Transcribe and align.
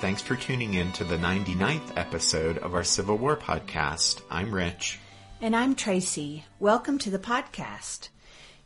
Thanks 0.00 0.22
for 0.22 0.34
tuning 0.34 0.72
in 0.72 0.90
to 0.92 1.04
the 1.04 1.18
99th 1.18 1.94
episode 1.94 2.56
of 2.56 2.72
our 2.72 2.82
Civil 2.82 3.18
War 3.18 3.36
podcast. 3.36 4.22
I'm 4.30 4.50
Rich. 4.50 4.98
And 5.42 5.54
I'm 5.54 5.74
Tracy. 5.74 6.46
Welcome 6.58 6.98
to 7.00 7.10
the 7.10 7.18
podcast. 7.18 8.08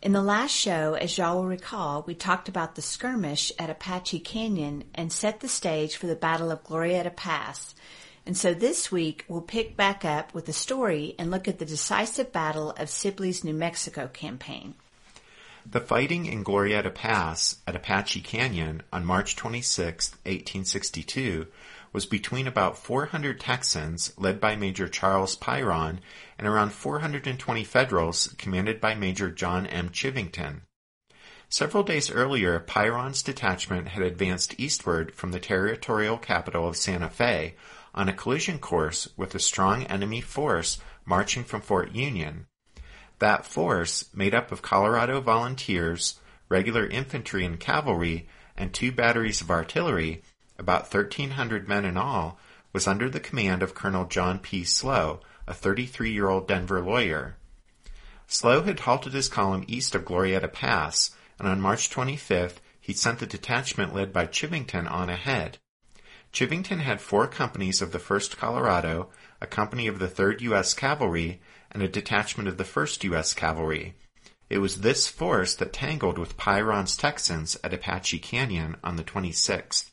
In 0.01 0.12
the 0.12 0.23
last 0.23 0.52
show, 0.52 0.95
as 0.95 1.19
y'all 1.19 1.38
will 1.38 1.47
recall, 1.47 2.05
we 2.07 2.15
talked 2.15 2.48
about 2.48 2.77
the 2.77 2.83
skirmish 2.83 3.51
at 3.59 3.69
Apache 3.69 4.20
Canyon 4.20 4.84
and 4.95 5.12
set 5.12 5.41
the 5.41 5.48
stage 5.48 5.97
for 5.97 6.07
the 6.07 6.15
Battle 6.15 6.52
of 6.52 6.62
Glorieta 6.62 7.15
Pass. 7.15 7.74
And 8.24 8.37
so 8.37 8.55
this 8.55 8.93
week, 8.93 9.24
we'll 9.27 9.41
pick 9.41 9.77
back 9.77 10.05
up 10.05 10.35
with 10.35 10.46
the 10.46 10.52
story 10.52 11.16
and 11.19 11.32
look 11.32 11.48
at 11.48 11.59
the 11.59 11.65
decisive 11.65 12.30
battle 12.30 12.71
of 12.79 12.88
Sibley's 12.88 13.43
New 13.43 13.55
Mexico 13.55 14.07
campaign. 14.07 14.77
The 15.66 15.80
fighting 15.80 16.27
in 16.27 16.45
Glorieta 16.45 16.95
Pass 16.95 17.56
at 17.66 17.74
Apache 17.74 18.20
Canyon 18.20 18.82
on 18.92 19.06
March 19.06 19.34
26, 19.34 20.10
1862, 20.10 21.46
was 21.90 22.04
between 22.04 22.46
about 22.46 22.77
400 22.77 23.40
Texans 23.40 24.12
led 24.18 24.40
by 24.40 24.56
Major 24.56 24.88
Charles 24.88 25.37
Pyron 25.37 26.00
and 26.38 26.46
around 26.46 26.73
420 26.73 27.65
Federals 27.65 28.34
commanded 28.37 28.79
by 28.79 28.95
Major 28.95 29.30
John 29.30 29.66
M. 29.66 29.88
Chivington. 29.88 30.60
Several 31.48 31.82
days 31.82 32.10
earlier, 32.10 32.60
Pyron's 32.60 33.23
detachment 33.23 33.88
had 33.88 34.02
advanced 34.02 34.54
eastward 34.59 35.15
from 35.15 35.32
the 35.32 35.40
territorial 35.40 36.18
capital 36.18 36.68
of 36.68 36.76
Santa 36.76 37.09
Fe 37.09 37.54
on 37.95 38.10
a 38.10 38.12
collision 38.12 38.59
course 38.59 39.09
with 39.16 39.34
a 39.34 39.38
strong 39.38 39.84
enemy 39.84 40.21
force 40.21 40.78
marching 41.06 41.43
from 41.43 41.62
Fort 41.62 41.93
Union. 41.93 42.49
That 43.25 43.47
force, 43.47 44.11
made 44.13 44.35
up 44.35 44.53
of 44.53 44.61
Colorado 44.61 45.19
volunteers, 45.19 46.21
regular 46.51 46.87
infantry 46.87 47.43
and 47.47 47.59
cavalry, 47.59 48.29
and 48.55 48.71
two 48.71 48.93
batteries 48.93 49.41
of 49.41 49.51
artillery, 49.51 50.23
about 50.59 50.93
1,300 50.93 51.67
men 51.67 51.87
in 51.87 51.97
all, 51.97 52.39
was 52.75 52.87
under 52.87 53.09
the 53.09 53.21
command 53.21 53.63
of 53.63 53.75
Colonel 53.75 54.05
John 54.05 54.41
P. 54.41 54.63
Slough, 54.63 55.21
a 55.47 55.55
33-year-old 55.55 56.47
Denver 56.47 56.83
lawyer. 56.83 57.37
Slough 58.27 58.67
had 58.67 58.80
halted 58.80 59.15
his 59.15 59.30
column 59.30 59.65
east 59.67 59.95
of 59.95 60.05
Glorieta 60.05 60.52
Pass, 60.52 61.13
and 61.39 61.49
on 61.49 61.63
March 61.63 61.89
25th 61.89 62.57
he 62.79 62.93
sent 62.93 63.21
the 63.21 63.27
detachment 63.27 63.95
led 63.95 64.12
by 64.12 64.27
Chivington 64.27 64.87
on 64.87 65.09
ahead. 65.09 65.56
Chivington 66.31 66.81
had 66.81 67.00
four 67.00 67.27
companies 67.27 67.81
of 67.81 67.91
the 67.91 67.99
1st 67.99 68.37
Colorado, 68.37 69.09
a 69.41 69.47
company 69.47 69.87
of 69.87 69.99
the 69.99 70.09
3rd 70.09 70.43
U.S. 70.43 70.75
Cavalry, 70.75 71.41
and 71.75 71.83
a 71.83 71.89
detachment 71.89 72.49
of 72.49 72.56
the 72.56 72.65
1st 72.65 73.05
U.S. 73.05 73.34
Cavalry. 73.34 73.94
It 74.49 74.59
was 74.59 74.81
this 74.81 75.09
force 75.09 75.55
that 75.56 75.72
tangled 75.72 76.17
with 76.17 76.37
Pyron's 76.37 76.97
Texans 76.97 77.59
at 77.65 77.75
Apache 77.75 78.21
Canyon 78.21 78.77
on 78.84 78.97
the 78.97 79.05
26th. 79.05 79.91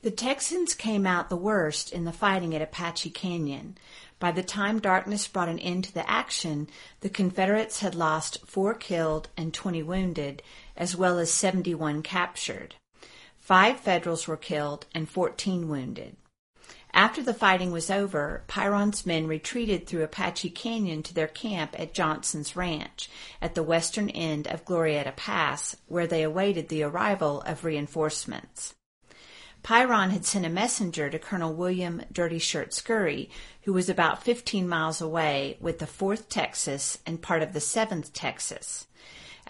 The 0.00 0.10
Texans 0.10 0.74
came 0.74 1.06
out 1.06 1.28
the 1.28 1.36
worst 1.36 1.92
in 1.92 2.04
the 2.04 2.12
fighting 2.12 2.54
at 2.54 2.62
Apache 2.62 3.10
Canyon. 3.10 3.76
By 4.20 4.30
the 4.30 4.42
time 4.42 4.78
darkness 4.78 5.28
brought 5.28 5.48
an 5.48 5.58
end 5.58 5.84
to 5.84 5.94
the 5.94 6.08
action, 6.08 6.68
the 7.00 7.08
Confederates 7.08 7.80
had 7.80 7.94
lost 7.94 8.46
four 8.46 8.74
killed 8.74 9.28
and 9.36 9.52
20 9.52 9.82
wounded, 9.82 10.42
as 10.76 10.96
well 10.96 11.18
as 11.18 11.30
71 11.32 12.02
captured. 12.02 12.76
Five 13.38 13.80
Federals 13.80 14.28
were 14.28 14.36
killed 14.36 14.86
and 14.94 15.08
14 15.08 15.68
wounded. 15.68 16.16
After 16.98 17.22
the 17.22 17.32
fighting 17.32 17.70
was 17.70 17.92
over, 17.92 18.42
Pyron's 18.48 19.06
men 19.06 19.28
retreated 19.28 19.86
through 19.86 20.02
Apache 20.02 20.50
Canyon 20.50 21.04
to 21.04 21.14
their 21.14 21.28
camp 21.28 21.78
at 21.78 21.94
Johnson's 21.94 22.56
Ranch 22.56 23.08
at 23.40 23.54
the 23.54 23.62
western 23.62 24.10
end 24.10 24.48
of 24.48 24.64
Glorieta 24.64 25.14
Pass, 25.14 25.76
where 25.86 26.08
they 26.08 26.24
awaited 26.24 26.68
the 26.68 26.82
arrival 26.82 27.40
of 27.42 27.62
reinforcements. 27.62 28.74
Pyron 29.62 30.10
had 30.10 30.24
sent 30.24 30.44
a 30.44 30.48
messenger 30.48 31.08
to 31.08 31.20
Colonel 31.20 31.54
William 31.54 32.02
Dirty 32.10 32.40
Shirt 32.40 32.74
Scurry, 32.74 33.30
who 33.62 33.72
was 33.72 33.88
about 33.88 34.24
15 34.24 34.68
miles 34.68 35.00
away 35.00 35.56
with 35.60 35.78
the 35.78 35.86
4th 35.86 36.28
Texas 36.28 36.98
and 37.06 37.22
part 37.22 37.42
of 37.42 37.52
the 37.52 37.60
7th 37.60 38.10
Texas. 38.12 38.87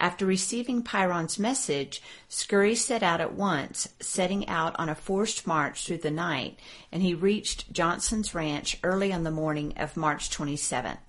After 0.01 0.25
receiving 0.25 0.81
Pyron's 0.81 1.37
message, 1.37 2.01
Scurry 2.29 2.73
set 2.73 3.03
out 3.03 3.19
at 3.19 3.33
once, 3.33 3.89
setting 3.99 4.47
out 4.47 4.73
on 4.79 4.87
a 4.87 4.95
forced 4.95 5.45
march 5.45 5.85
through 5.85 5.97
the 5.97 6.09
night, 6.09 6.57
and 6.89 7.03
he 7.03 7.13
reached 7.13 7.73
Johnson's 7.73 8.33
ranch 8.33 8.77
early 8.81 9.11
on 9.11 9.23
the 9.23 9.29
morning 9.29 9.73
of 9.75 9.97
March 9.97 10.29
27th. 10.29 10.99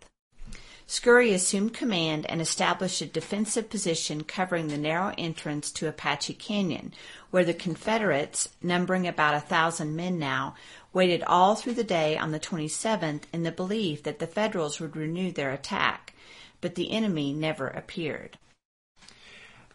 Scurry 0.88 1.32
assumed 1.32 1.72
command 1.72 2.26
and 2.28 2.40
established 2.40 3.00
a 3.00 3.06
defensive 3.06 3.70
position 3.70 4.24
covering 4.24 4.66
the 4.66 4.76
narrow 4.76 5.14
entrance 5.16 5.70
to 5.70 5.86
Apache 5.86 6.34
Canyon, 6.34 6.92
where 7.30 7.44
the 7.44 7.54
Confederates, 7.54 8.48
numbering 8.60 9.06
about 9.06 9.36
a 9.36 9.40
thousand 9.40 9.94
men 9.94 10.18
now, 10.18 10.56
waited 10.92 11.22
all 11.22 11.54
through 11.54 11.74
the 11.74 11.84
day 11.84 12.18
on 12.18 12.32
the 12.32 12.40
27th 12.40 13.22
in 13.32 13.44
the 13.44 13.52
belief 13.52 14.02
that 14.02 14.18
the 14.18 14.26
Federals 14.26 14.80
would 14.80 14.96
renew 14.96 15.30
their 15.30 15.52
attack. 15.52 16.12
But 16.60 16.74
the 16.74 16.90
enemy 16.90 17.32
never 17.32 17.68
appeared. 17.68 18.36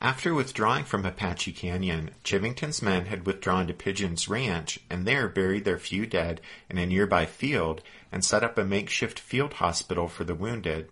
After 0.05 0.35
withdrawing 0.35 0.83
from 0.83 1.03
Apache 1.03 1.53
Canyon, 1.53 2.11
Chivington's 2.23 2.79
men 2.79 3.07
had 3.07 3.25
withdrawn 3.25 3.65
to 3.65 3.73
Pigeon's 3.73 4.29
Ranch 4.29 4.77
and 4.87 5.03
there 5.03 5.27
buried 5.27 5.65
their 5.65 5.79
few 5.79 6.05
dead 6.05 6.41
in 6.69 6.77
a 6.77 6.85
nearby 6.85 7.25
field 7.25 7.81
and 8.11 8.23
set 8.23 8.43
up 8.43 8.55
a 8.55 8.63
makeshift 8.63 9.19
field 9.19 9.53
hospital 9.53 10.07
for 10.07 10.23
the 10.23 10.35
wounded. 10.35 10.89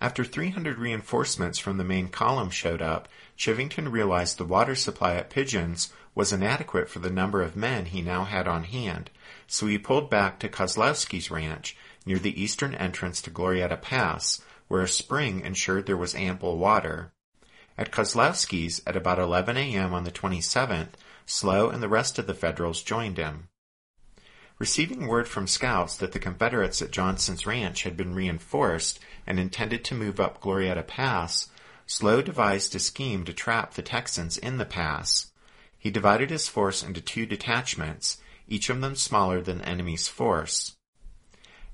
After 0.00 0.24
300 0.24 0.78
reinforcements 0.80 1.60
from 1.60 1.76
the 1.76 1.84
main 1.84 2.08
column 2.08 2.50
showed 2.50 2.82
up, 2.82 3.08
Chivington 3.36 3.92
realized 3.92 4.36
the 4.36 4.44
water 4.44 4.74
supply 4.74 5.14
at 5.14 5.30
Pigeons 5.30 5.92
was 6.16 6.32
inadequate 6.32 6.90
for 6.90 6.98
the 6.98 7.10
number 7.10 7.40
of 7.40 7.54
men 7.54 7.84
he 7.84 8.02
now 8.02 8.24
had 8.24 8.48
on 8.48 8.64
hand, 8.64 9.10
so 9.46 9.68
he 9.68 9.78
pulled 9.78 10.10
back 10.10 10.40
to 10.40 10.48
Kozlowski's 10.48 11.30
ranch 11.30 11.76
near 12.04 12.18
the 12.18 12.42
eastern 12.42 12.74
entrance 12.74 13.22
to 13.22 13.30
Glorieta 13.30 13.80
Pass, 13.80 14.42
where 14.66 14.82
a 14.82 14.88
spring 14.88 15.42
ensured 15.42 15.86
there 15.86 15.96
was 15.96 16.16
ample 16.16 16.58
water. 16.58 17.12
At 17.78 17.92
Kozlowski's 17.92 18.82
at 18.88 18.96
about 18.96 19.20
11 19.20 19.56
a.m. 19.56 19.94
on 19.94 20.02
the 20.02 20.10
27th, 20.10 20.94
Slough 21.26 21.72
and 21.72 21.80
the 21.80 21.88
rest 21.88 22.18
of 22.18 22.26
the 22.26 22.34
Federals 22.34 22.82
joined 22.82 23.18
him. 23.18 23.50
Receiving 24.58 25.06
word 25.06 25.28
from 25.28 25.46
scouts 25.46 25.96
that 25.98 26.10
the 26.10 26.18
Confederates 26.18 26.82
at 26.82 26.90
Johnson's 26.90 27.46
Ranch 27.46 27.84
had 27.84 27.96
been 27.96 28.16
reinforced 28.16 28.98
and 29.24 29.38
intended 29.38 29.84
to 29.84 29.94
move 29.94 30.18
up 30.18 30.40
Glorieta 30.40 30.84
Pass, 30.84 31.50
Slough 31.86 32.24
devised 32.24 32.74
a 32.74 32.80
scheme 32.80 33.24
to 33.24 33.32
trap 33.32 33.74
the 33.74 33.82
Texans 33.82 34.36
in 34.36 34.58
the 34.58 34.64
pass. 34.64 35.30
He 35.78 35.92
divided 35.92 36.30
his 36.30 36.48
force 36.48 36.82
into 36.82 37.00
two 37.00 37.26
detachments, 37.26 38.18
each 38.48 38.68
of 38.68 38.80
them 38.80 38.96
smaller 38.96 39.40
than 39.40 39.58
the 39.58 39.68
enemy's 39.68 40.08
force. 40.08 40.74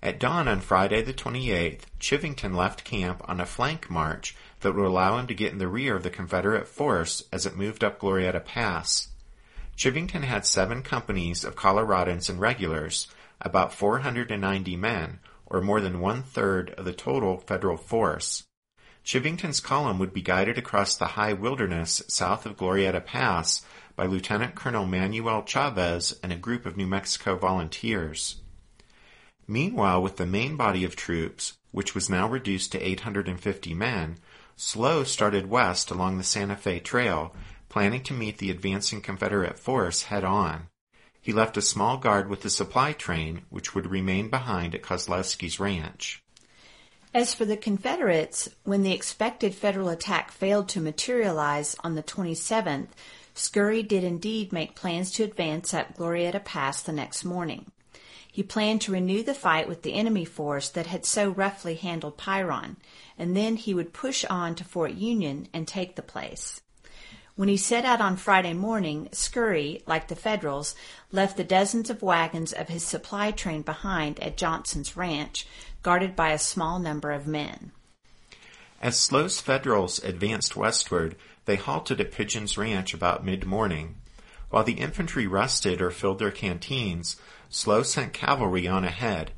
At 0.03 0.21
dawn 0.21 0.49
on 0.49 0.61
Friday 0.61 1.01
the 1.01 1.15
28th, 1.15 1.85
Chivington 1.99 2.55
left 2.55 2.85
camp 2.85 3.23
on 3.25 3.41
a 3.41 3.47
flank 3.47 3.89
march 3.89 4.37
that 4.65 4.75
would 4.75 4.85
allow 4.85 5.19
him 5.19 5.29
to 5.29 5.35
get 5.35 5.53
in 5.53 5.59
the 5.59 5.69
rear 5.69 5.95
of 5.95 6.03
the 6.03 6.11
Confederate 6.11 6.67
force 6.67 7.23
as 7.33 7.47
it 7.47 7.57
moved 7.57 7.85
up 7.85 8.01
Glorieta 8.01 8.45
Pass. 8.45 9.09
Chivington 9.77 10.25
had 10.25 10.45
seven 10.45 10.83
companies 10.83 11.45
of 11.45 11.55
Coloradans 11.55 12.29
and 12.29 12.41
regulars, 12.41 13.07
about 13.41 13.73
490 13.73 14.77
men, 14.77 15.21
or 15.47 15.61
more 15.61 15.81
than 15.81 16.01
one 16.01 16.23
third 16.23 16.71
of 16.71 16.85
the 16.85 16.93
total 16.93 17.39
federal 17.39 17.77
force. 17.77 18.45
Chivington's 19.05 19.61
column 19.61 19.99
would 19.99 20.15
be 20.15 20.23
guided 20.23 20.57
across 20.57 20.97
the 20.97 21.09
high 21.09 21.35
wilderness 21.35 22.03
south 22.09 22.47
of 22.47 22.57
Glorieta 22.57 23.05
Pass 23.05 23.65
by 23.97 24.07
Lieutenant 24.07 24.55
Colonel 24.55 24.87
Manuel 24.87 25.45
Chavez 25.45 26.19
and 26.23 26.33
a 26.33 26.37
group 26.37 26.65
of 26.67 26.77
New 26.77 26.87
Mexico 26.87 27.37
volunteers. 27.37 28.37
Meanwhile, 29.47 30.03
with 30.03 30.17
the 30.17 30.27
main 30.27 30.57
body 30.57 30.85
of 30.85 30.97
troops, 30.97 31.53
which 31.71 31.95
was 31.95 32.09
now 32.09 32.27
reduced 32.29 32.73
to 32.73 32.81
850 32.81 33.75
men, 33.75 34.17
Slough 34.57 35.09
started 35.09 35.51
west 35.51 35.91
along 35.91 36.19
the 36.19 36.25
Santa 36.25 36.57
Fe 36.57 36.79
Trail, 36.79 37.35
planning 37.69 38.03
to 38.05 38.15
meet 38.15 38.39
the 38.39 38.51
advancing 38.51 39.01
Confederate 39.01 39.59
force 39.59 40.05
head 40.05 40.25
on. 40.25 40.69
He 41.21 41.33
left 41.33 41.57
a 41.57 41.63
small 41.63 41.97
guard 41.97 42.29
with 42.29 42.43
the 42.43 42.51
supply 42.51 42.93
train, 42.93 43.43
which 43.51 43.75
would 43.75 43.91
remain 43.91 44.29
behind 44.29 44.75
at 44.75 44.83
Kozlowski's 44.83 45.59
ranch. 45.59 46.23
As 47.13 47.33
for 47.33 47.45
the 47.45 47.57
Confederates, 47.57 48.49
when 48.65 48.83
the 48.83 48.93
expected 48.93 49.55
Federal 49.55 49.89
attack 49.89 50.31
failed 50.31 50.69
to 50.71 50.81
materialize 50.81 51.77
on 51.83 51.95
the 51.95 52.03
27th, 52.03 52.89
Scurry 53.35 53.83
did 53.83 54.05
indeed 54.05 54.53
make 54.53 54.77
plans 54.77 55.11
to 55.13 55.25
advance 55.25 55.75
up 55.75 55.97
Glorieta 55.97 56.45
Pass 56.45 56.83
the 56.83 56.93
next 56.93 57.25
morning. 57.25 57.71
He 58.31 58.43
planned 58.43 58.81
to 58.83 58.93
renew 58.93 59.23
the 59.23 59.33
fight 59.33 59.69
with 59.69 59.83
the 59.83 59.95
enemy 59.95 60.25
force 60.25 60.69
that 60.71 60.87
had 60.87 61.05
so 61.05 61.31
roughly 61.31 61.77
handled 61.77 62.19
Pyron, 62.19 62.77
and 63.19 63.37
then 63.37 63.57
he 63.57 63.75
would 63.75 63.93
push 63.93 64.25
on 64.25 64.55
to 64.55 64.65
Fort 64.65 64.93
Union 64.93 65.49
and 65.53 65.67
take 65.67 65.97
the 65.97 66.03
place. 66.03 66.61
When 67.37 67.49
he 67.49 67.57
set 67.57 67.85
out 67.85 68.01
on 68.01 68.17
Friday 68.17 68.53
morning, 68.53 69.09
Scurry, 69.11 69.83
like 69.87 70.07
the 70.07 70.15
Federals, 70.15 70.77
left 71.11 71.37
the 71.37 71.43
dozens 71.43 71.91
of 71.91 72.01
wagons 72.01 72.53
of 72.53 72.69
his 72.69 72.85
supply 72.85 73.33
train 73.33 73.63
behind 73.63 74.21
at 74.21 74.37
Johnson's 74.37 74.97
ranch, 74.97 75.47
guarded 75.83 76.15
by 76.15 76.31
a 76.31 76.39
small 76.39 76.79
number 76.79 77.11
of 77.11 77.27
men. 77.27 77.73
As 78.81 79.01
Slough's 79.01 79.41
Federals 79.41 79.99
advanced 80.05 80.57
westward, 80.57 81.17
they 81.47 81.57
halted 81.57 82.01
at 82.01 82.13
Pigeon's 82.13 82.57
Ranch 82.57 82.95
about 82.95 83.25
mid-morning. 83.25 83.97
While 84.51 84.65
the 84.65 84.75
infantry 84.75 85.27
rested 85.27 85.83
or 85.83 85.91
filled 85.91 86.21
their 86.21 86.31
canteens, 86.31 87.17
Slough 87.49 87.87
sent 87.87 88.13
cavalry 88.13 88.69
on 88.69 88.85
ahead. 88.85 89.33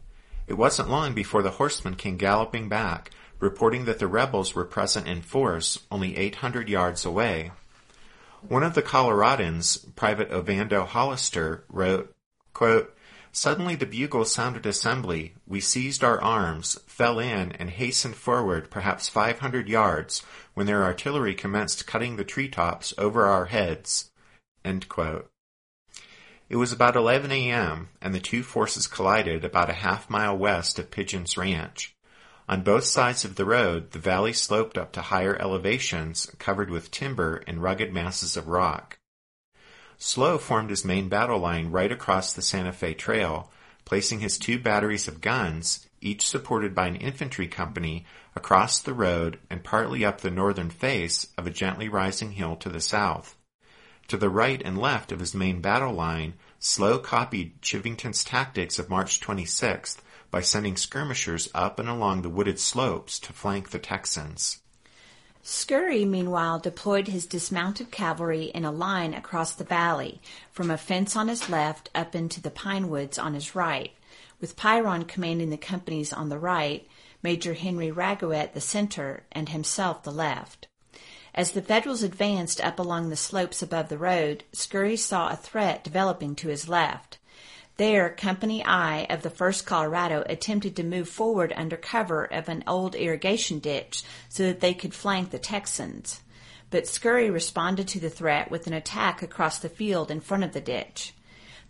It 0.46 0.54
wasn't 0.54 0.90
long 0.90 1.14
before 1.14 1.42
the 1.42 1.52
horsemen 1.52 1.94
came 1.94 2.16
galloping 2.16 2.68
back, 2.68 3.10
reporting 3.38 3.84
that 3.84 3.98
the 3.98 4.06
rebels 4.06 4.54
were 4.54 4.64
present 4.64 5.06
in 5.06 5.22
force 5.22 5.78
only 5.90 6.16
800 6.16 6.68
yards 6.68 7.04
away. 7.04 7.52
One 8.48 8.62
of 8.62 8.74
the 8.74 8.82
Coloradans, 8.82 9.94
Private 9.96 10.30
Ovando 10.30 10.84
Hollister, 10.84 11.64
wrote, 11.68 12.14
quote, 12.52 12.96
Suddenly 13.32 13.74
the 13.74 13.86
bugle 13.86 14.24
sounded 14.24 14.64
assembly. 14.64 15.34
We 15.46 15.60
seized 15.60 16.02
our 16.02 16.20
arms, 16.20 16.78
fell 16.86 17.18
in, 17.18 17.52
and 17.52 17.68
hastened 17.68 18.16
forward 18.16 18.70
perhaps 18.70 19.08
500 19.08 19.68
yards 19.68 20.22
when 20.54 20.66
their 20.66 20.84
artillery 20.84 21.34
commenced 21.34 21.86
cutting 21.86 22.16
the 22.16 22.24
treetops 22.24 22.94
over 22.96 23.26
our 23.26 23.46
heads. 23.46 24.10
It 26.48 26.56
was 26.56 26.72
about 26.72 26.96
11 26.96 27.32
a.m., 27.32 27.88
and 28.00 28.14
the 28.14 28.20
two 28.20 28.42
forces 28.42 28.86
collided 28.86 29.44
about 29.44 29.70
a 29.70 29.74
half 29.74 30.08
mile 30.08 30.38
west 30.38 30.78
of 30.78 30.90
Pigeon's 30.90 31.36
Ranch. 31.36 31.95
On 32.48 32.62
both 32.62 32.84
sides 32.84 33.24
of 33.24 33.34
the 33.34 33.44
road, 33.44 33.90
the 33.90 33.98
valley 33.98 34.32
sloped 34.32 34.78
up 34.78 34.92
to 34.92 35.02
higher 35.02 35.36
elevations 35.36 36.30
covered 36.38 36.70
with 36.70 36.92
timber 36.92 37.42
and 37.46 37.60
rugged 37.60 37.92
masses 37.92 38.36
of 38.36 38.46
rock. 38.46 38.98
Slough 39.98 40.42
formed 40.42 40.70
his 40.70 40.84
main 40.84 41.08
battle 41.08 41.40
line 41.40 41.70
right 41.70 41.90
across 41.90 42.32
the 42.32 42.42
Santa 42.42 42.72
Fe 42.72 42.94
Trail, 42.94 43.50
placing 43.84 44.20
his 44.20 44.38
two 44.38 44.60
batteries 44.60 45.08
of 45.08 45.20
guns, 45.20 45.88
each 46.00 46.26
supported 46.26 46.72
by 46.74 46.86
an 46.86 46.96
infantry 46.96 47.48
company, 47.48 48.04
across 48.36 48.78
the 48.78 48.94
road 48.94 49.40
and 49.50 49.64
partly 49.64 50.04
up 50.04 50.20
the 50.20 50.30
northern 50.30 50.70
face 50.70 51.28
of 51.36 51.46
a 51.46 51.50
gently 51.50 51.88
rising 51.88 52.32
hill 52.32 52.54
to 52.56 52.68
the 52.68 52.80
south. 52.80 53.36
To 54.08 54.16
the 54.16 54.30
right 54.30 54.62
and 54.64 54.78
left 54.78 55.10
of 55.10 55.18
his 55.18 55.34
main 55.34 55.60
battle 55.60 55.92
line, 55.92 56.34
Slough 56.60 57.02
copied 57.02 57.60
Chivington's 57.60 58.22
tactics 58.22 58.78
of 58.78 58.88
March 58.88 59.20
26th 59.20 59.96
by 60.30 60.40
sending 60.40 60.76
skirmishers 60.76 61.48
up 61.54 61.78
and 61.78 61.88
along 61.88 62.22
the 62.22 62.28
wooded 62.28 62.58
slopes 62.58 63.18
to 63.20 63.32
flank 63.32 63.70
the 63.70 63.78
Texans. 63.78 64.60
Scurry, 65.42 66.04
meanwhile, 66.04 66.58
deployed 66.58 67.06
his 67.06 67.24
dismounted 67.24 67.92
cavalry 67.92 68.46
in 68.46 68.64
a 68.64 68.72
line 68.72 69.14
across 69.14 69.52
the 69.52 69.62
valley, 69.62 70.20
from 70.50 70.72
a 70.72 70.76
fence 70.76 71.14
on 71.14 71.28
his 71.28 71.48
left 71.48 71.88
up 71.94 72.16
into 72.16 72.40
the 72.40 72.50
pine 72.50 72.88
woods 72.88 73.16
on 73.16 73.34
his 73.34 73.54
right, 73.54 73.92
with 74.40 74.56
Pyron 74.56 75.06
commanding 75.06 75.50
the 75.50 75.56
companies 75.56 76.12
on 76.12 76.30
the 76.30 76.38
right, 76.38 76.88
Major 77.22 77.54
Henry 77.54 77.92
Raguet 77.92 78.54
the 78.54 78.60
center, 78.60 79.22
and 79.30 79.48
himself 79.48 80.02
the 80.02 80.10
left. 80.10 80.66
As 81.32 81.52
the 81.52 81.62
Federals 81.62 82.02
advanced 82.02 82.60
up 82.62 82.78
along 82.78 83.10
the 83.10 83.16
slopes 83.16 83.62
above 83.62 83.88
the 83.88 83.98
road, 83.98 84.42
Scurry 84.52 84.96
saw 84.96 85.28
a 85.28 85.36
threat 85.36 85.84
developing 85.84 86.34
to 86.36 86.48
his 86.48 86.68
left. 86.68 87.18
There, 87.78 88.08
Company 88.08 88.64
I 88.64 89.04
of 89.10 89.20
the 89.20 89.28
1st 89.28 89.66
Colorado 89.66 90.24
attempted 90.26 90.76
to 90.76 90.82
move 90.82 91.10
forward 91.10 91.52
under 91.54 91.76
cover 91.76 92.24
of 92.24 92.48
an 92.48 92.64
old 92.66 92.94
irrigation 92.94 93.58
ditch 93.58 94.02
so 94.30 94.44
that 94.44 94.60
they 94.60 94.72
could 94.72 94.94
flank 94.94 95.30
the 95.30 95.38
Texans. 95.38 96.22
But 96.70 96.86
Scurry 96.86 97.28
responded 97.28 97.86
to 97.88 98.00
the 98.00 98.08
threat 98.08 98.50
with 98.50 98.66
an 98.66 98.72
attack 98.72 99.20
across 99.20 99.58
the 99.58 99.68
field 99.68 100.10
in 100.10 100.20
front 100.20 100.42
of 100.42 100.52
the 100.52 100.60
ditch. 100.60 101.12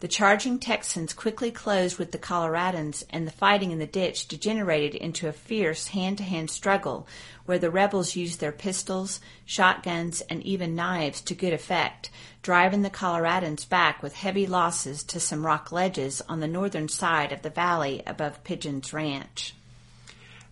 The 0.00 0.08
charging 0.08 0.58
Texans 0.58 1.14
quickly 1.14 1.50
closed 1.50 1.98
with 1.98 2.12
the 2.12 2.19
Coloradans, 2.19 3.02
and 3.08 3.26
the 3.26 3.32
fighting 3.32 3.70
in 3.70 3.78
the 3.78 3.87
ditch 3.87 4.28
degenerated 4.28 4.94
into 4.94 5.26
a 5.26 5.32
fierce 5.32 5.88
hand 5.88 6.19
to 6.19 6.25
hand 6.25 6.50
struggle 6.50 7.06
where 7.46 7.58
the 7.58 7.70
rebels 7.70 8.14
used 8.14 8.38
their 8.38 8.52
pistols, 8.52 9.20
shotguns, 9.46 10.20
and 10.28 10.43
even 10.43 10.75
knives 10.75 11.22
to 11.22 11.34
good 11.34 11.54
effect, 11.54 12.10
driving 12.43 12.82
the 12.82 12.90
Coloradans 12.90 13.66
back 13.66 14.02
with 14.02 14.14
heavy 14.14 14.46
losses 14.46 15.02
to 15.04 15.19
some 15.19 15.46
rock 15.46 15.72
ledges 15.72 16.20
on 16.28 16.40
the 16.40 16.48
northern 16.48 16.88
side 16.88 17.32
of 17.32 17.40
the 17.40 17.48
valley 17.48 18.02
above 18.06 18.44
Pigeon's 18.44 18.93
Ranch. 18.93 19.54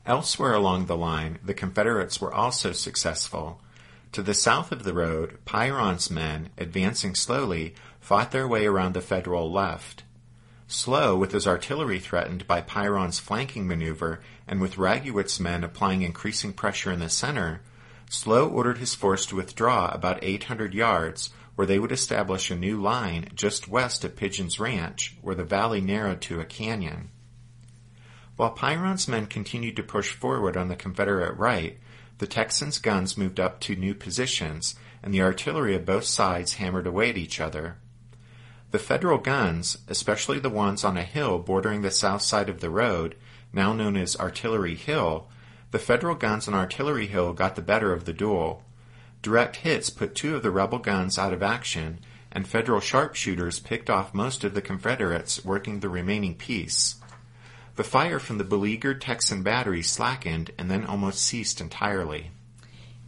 Elsewhere 0.06 0.54
along 0.54 0.86
the 0.86 0.96
line, 0.96 1.38
the 1.44 1.54
Confederates 1.54 2.18
were 2.18 2.32
also 2.32 2.72
successful. 2.72 3.60
To 4.12 4.22
the 4.22 4.34
south 4.34 4.70
of 4.70 4.84
the 4.84 4.94
road, 4.94 5.38
Pyron's 5.44 6.10
men, 6.10 6.50
advancing 6.56 7.14
slowly, 7.14 7.74
fought 8.04 8.32
their 8.32 8.46
way 8.46 8.66
around 8.66 8.92
the 8.92 9.00
Federal 9.00 9.50
left. 9.50 10.02
Slough, 10.66 11.18
with 11.18 11.32
his 11.32 11.46
artillery 11.46 11.98
threatened 11.98 12.46
by 12.46 12.60
Pyron's 12.60 13.18
flanking 13.18 13.66
maneuver 13.66 14.20
and 14.46 14.60
with 14.60 14.76
Raguet's 14.76 15.40
men 15.40 15.64
applying 15.64 16.02
increasing 16.02 16.52
pressure 16.52 16.92
in 16.92 16.98
the 16.98 17.08
center, 17.08 17.62
Slough 18.10 18.52
ordered 18.52 18.76
his 18.76 18.94
force 18.94 19.24
to 19.24 19.36
withdraw 19.36 19.88
about 19.88 20.22
800 20.22 20.74
yards, 20.74 21.30
where 21.54 21.66
they 21.66 21.78
would 21.78 21.92
establish 21.92 22.50
a 22.50 22.54
new 22.54 22.78
line 22.78 23.30
just 23.34 23.68
west 23.68 24.04
of 24.04 24.16
Pigeon's 24.16 24.60
Ranch, 24.60 25.16
where 25.22 25.34
the 25.34 25.42
valley 25.42 25.80
narrowed 25.80 26.20
to 26.22 26.40
a 26.40 26.44
canyon. 26.44 27.08
While 28.36 28.50
Pyron's 28.50 29.08
men 29.08 29.24
continued 29.24 29.76
to 29.76 29.82
push 29.82 30.12
forward 30.12 30.58
on 30.58 30.68
the 30.68 30.76
Confederate 30.76 31.38
right, 31.38 31.78
the 32.18 32.26
Texans' 32.26 32.78
guns 32.78 33.16
moved 33.16 33.40
up 33.40 33.60
to 33.60 33.74
new 33.74 33.94
positions, 33.94 34.74
and 35.02 35.14
the 35.14 35.22
artillery 35.22 35.74
of 35.74 35.86
both 35.86 36.04
sides 36.04 36.54
hammered 36.54 36.86
away 36.86 37.08
at 37.08 37.16
each 37.16 37.40
other. 37.40 37.78
The 38.74 38.80
Federal 38.80 39.18
guns, 39.18 39.78
especially 39.86 40.40
the 40.40 40.50
ones 40.50 40.82
on 40.82 40.96
a 40.96 41.04
hill 41.04 41.38
bordering 41.38 41.82
the 41.82 41.92
south 41.92 42.22
side 42.22 42.48
of 42.48 42.58
the 42.58 42.70
road, 42.70 43.14
now 43.52 43.72
known 43.72 43.96
as 43.96 44.16
Artillery 44.16 44.74
Hill, 44.74 45.28
the 45.70 45.78
Federal 45.78 46.16
guns 46.16 46.48
on 46.48 46.54
Artillery 46.54 47.06
Hill 47.06 47.34
got 47.34 47.54
the 47.54 47.62
better 47.62 47.92
of 47.92 48.04
the 48.04 48.12
duel. 48.12 48.64
Direct 49.22 49.54
hits 49.54 49.90
put 49.90 50.16
two 50.16 50.34
of 50.34 50.42
the 50.42 50.50
rebel 50.50 50.80
guns 50.80 51.18
out 51.18 51.32
of 51.32 51.40
action, 51.40 52.00
and 52.32 52.48
Federal 52.48 52.80
sharpshooters 52.80 53.60
picked 53.60 53.88
off 53.88 54.12
most 54.12 54.42
of 54.42 54.54
the 54.54 54.60
Confederates 54.60 55.44
working 55.44 55.78
the 55.78 55.88
remaining 55.88 56.34
piece. 56.34 56.96
The 57.76 57.84
fire 57.84 58.18
from 58.18 58.38
the 58.38 58.42
beleaguered 58.42 59.00
Texan 59.00 59.44
battery 59.44 59.82
slackened 59.84 60.50
and 60.58 60.68
then 60.68 60.84
almost 60.84 61.22
ceased 61.22 61.60
entirely. 61.60 62.32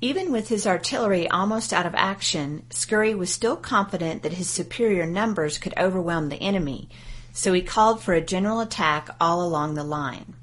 Even 0.00 0.30
with 0.30 0.48
his 0.48 0.66
artillery 0.66 1.26
almost 1.28 1.72
out 1.72 1.86
of 1.86 1.94
action, 1.94 2.64
Scurry 2.68 3.14
was 3.14 3.32
still 3.32 3.56
confident 3.56 4.22
that 4.22 4.34
his 4.34 4.48
superior 4.48 5.06
numbers 5.06 5.56
could 5.56 5.72
overwhelm 5.78 6.28
the 6.28 6.36
enemy, 6.36 6.90
so 7.32 7.54
he 7.54 7.62
called 7.62 8.02
for 8.02 8.12
a 8.12 8.20
general 8.20 8.60
attack 8.60 9.08
all 9.18 9.42
along 9.42 9.74
the 9.74 9.84
line. 9.84 10.34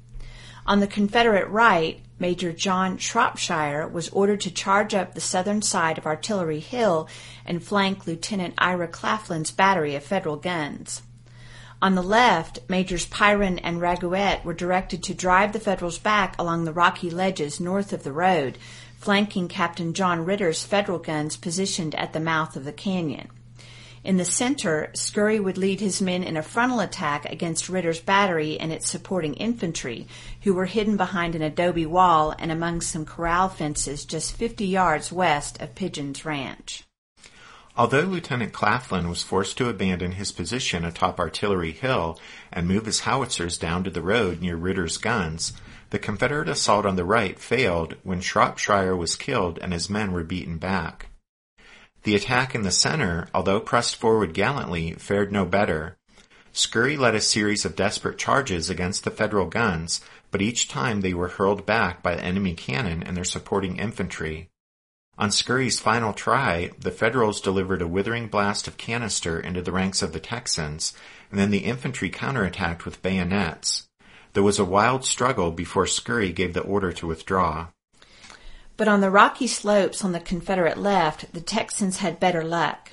On 0.66 0.80
the 0.80 0.88
Confederate 0.88 1.48
right, 1.50 2.00
Major 2.18 2.52
John 2.52 2.98
Shropshire 2.98 3.86
was 3.86 4.08
ordered 4.08 4.40
to 4.40 4.50
charge 4.50 4.92
up 4.92 5.14
the 5.14 5.20
southern 5.20 5.62
side 5.62 5.98
of 5.98 6.06
Artillery 6.06 6.60
Hill 6.60 7.08
and 7.46 7.62
flank 7.62 8.06
Lieutenant 8.06 8.54
Ira 8.58 8.88
Claflin's 8.88 9.52
battery 9.52 9.94
of 9.94 10.02
Federal 10.02 10.36
guns. 10.36 11.02
On 11.82 11.94
the 11.94 12.02
left, 12.02 12.60
Majors 12.66 13.04
Pyron 13.04 13.60
and 13.62 13.80
Raguet 13.80 14.44
were 14.44 14.54
directed 14.54 15.02
to 15.02 15.12
drive 15.12 15.52
the 15.52 15.60
Federals 15.60 15.98
back 15.98 16.34
along 16.38 16.64
the 16.64 16.72
rocky 16.72 17.10
ledges 17.10 17.60
north 17.60 17.92
of 17.92 18.04
the 18.04 18.12
road, 18.12 18.56
flanking 19.04 19.48
Captain 19.48 19.92
John 19.92 20.24
Ritter's 20.24 20.64
Federal 20.64 20.98
guns 20.98 21.36
positioned 21.36 21.94
at 21.94 22.14
the 22.14 22.20
mouth 22.20 22.56
of 22.56 22.64
the 22.64 22.72
canyon. 22.72 23.28
In 24.02 24.16
the 24.16 24.24
center, 24.24 24.90
Scurry 24.94 25.38
would 25.38 25.58
lead 25.58 25.80
his 25.80 26.00
men 26.00 26.22
in 26.22 26.38
a 26.38 26.42
frontal 26.42 26.80
attack 26.80 27.26
against 27.26 27.68
Ritter's 27.68 28.00
battery 28.00 28.58
and 28.58 28.72
its 28.72 28.88
supporting 28.88 29.34
infantry, 29.34 30.06
who 30.44 30.54
were 30.54 30.64
hidden 30.64 30.96
behind 30.96 31.34
an 31.34 31.42
adobe 31.42 31.84
wall 31.84 32.34
and 32.38 32.50
among 32.50 32.80
some 32.80 33.04
corral 33.04 33.50
fences 33.50 34.06
just 34.06 34.34
50 34.36 34.64
yards 34.64 35.12
west 35.12 35.60
of 35.60 35.74
Pigeon's 35.74 36.24
Ranch. 36.24 36.84
Although 37.76 38.02
Lieutenant 38.02 38.54
Claflin 38.54 39.10
was 39.10 39.22
forced 39.22 39.58
to 39.58 39.68
abandon 39.68 40.12
his 40.12 40.32
position 40.32 40.82
atop 40.82 41.20
Artillery 41.20 41.72
Hill 41.72 42.18
and 42.50 42.66
move 42.66 42.86
his 42.86 43.00
howitzers 43.00 43.58
down 43.58 43.84
to 43.84 43.90
the 43.90 44.00
road 44.00 44.40
near 44.40 44.56
Ritter's 44.56 44.96
guns, 44.96 45.52
the 45.94 46.00
Confederate 46.00 46.48
assault 46.48 46.84
on 46.86 46.96
the 46.96 47.04
right 47.04 47.38
failed 47.38 47.94
when 48.02 48.20
Shropshire 48.20 48.96
was 48.96 49.14
killed 49.14 49.60
and 49.62 49.72
his 49.72 49.88
men 49.88 50.10
were 50.10 50.24
beaten 50.24 50.58
back. 50.58 51.06
The 52.02 52.16
attack 52.16 52.52
in 52.52 52.62
the 52.62 52.72
center, 52.72 53.28
although 53.32 53.60
pressed 53.60 53.94
forward 53.94 54.34
gallantly, 54.34 54.94
fared 54.94 55.30
no 55.30 55.44
better. 55.44 55.96
Scurry 56.52 56.96
led 56.96 57.14
a 57.14 57.20
series 57.20 57.64
of 57.64 57.76
desperate 57.76 58.18
charges 58.18 58.68
against 58.68 59.04
the 59.04 59.12
Federal 59.12 59.46
guns, 59.46 60.00
but 60.32 60.42
each 60.42 60.66
time 60.66 61.00
they 61.00 61.14
were 61.14 61.28
hurled 61.28 61.64
back 61.64 62.02
by 62.02 62.16
enemy 62.16 62.54
cannon 62.54 63.04
and 63.04 63.16
their 63.16 63.22
supporting 63.22 63.76
infantry. 63.76 64.48
On 65.16 65.30
Scurry's 65.30 65.78
final 65.78 66.12
try, 66.12 66.72
the 66.76 66.90
Federals 66.90 67.40
delivered 67.40 67.82
a 67.82 67.86
withering 67.86 68.26
blast 68.26 68.66
of 68.66 68.76
canister 68.76 69.38
into 69.38 69.62
the 69.62 69.70
ranks 69.70 70.02
of 70.02 70.12
the 70.12 70.18
Texans, 70.18 70.92
and 71.30 71.38
then 71.38 71.52
the 71.52 71.58
infantry 71.58 72.10
counterattacked 72.10 72.84
with 72.84 73.00
bayonets. 73.00 73.86
There 74.34 74.42
was 74.42 74.58
a 74.58 74.64
wild 74.64 75.04
struggle 75.04 75.52
before 75.52 75.86
Scurry 75.86 76.32
gave 76.32 76.54
the 76.54 76.60
order 76.60 76.92
to 76.92 77.06
withdraw. 77.06 77.68
But 78.76 78.88
on 78.88 79.00
the 79.00 79.10
rocky 79.10 79.46
slopes 79.46 80.04
on 80.04 80.10
the 80.10 80.18
Confederate 80.18 80.76
left, 80.76 81.32
the 81.32 81.40
Texans 81.40 81.98
had 81.98 82.18
better 82.18 82.42
luck. 82.42 82.90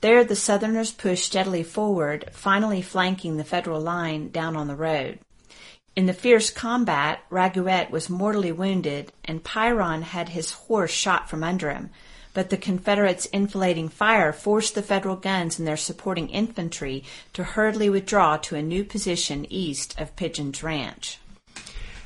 There 0.00 0.24
the 0.24 0.34
Southerners 0.34 0.90
pushed 0.90 1.26
steadily 1.26 1.62
forward, 1.62 2.30
finally 2.32 2.82
flanking 2.82 3.36
the 3.36 3.44
Federal 3.44 3.80
line 3.80 4.30
down 4.30 4.56
on 4.56 4.66
the 4.66 4.74
road. 4.74 5.20
In 5.94 6.06
the 6.06 6.12
fierce 6.12 6.50
combat, 6.50 7.20
Raguet 7.30 7.92
was 7.92 8.10
mortally 8.10 8.50
wounded, 8.50 9.12
and 9.24 9.44
Pyron 9.44 10.02
had 10.02 10.30
his 10.30 10.50
horse 10.50 10.90
shot 10.90 11.30
from 11.30 11.44
under 11.44 11.70
him. 11.70 11.90
But 12.40 12.48
the 12.48 12.56
Confederates' 12.56 13.28
enfilading 13.34 13.90
fire 13.90 14.32
forced 14.32 14.74
the 14.74 14.82
Federal 14.82 15.16
guns 15.16 15.58
and 15.58 15.68
their 15.68 15.76
supporting 15.76 16.30
infantry 16.30 17.04
to 17.34 17.44
hurriedly 17.44 17.90
withdraw 17.90 18.38
to 18.38 18.56
a 18.56 18.62
new 18.62 18.82
position 18.82 19.46
east 19.50 19.94
of 20.00 20.16
Pigeon's 20.16 20.62
Ranch. 20.62 21.18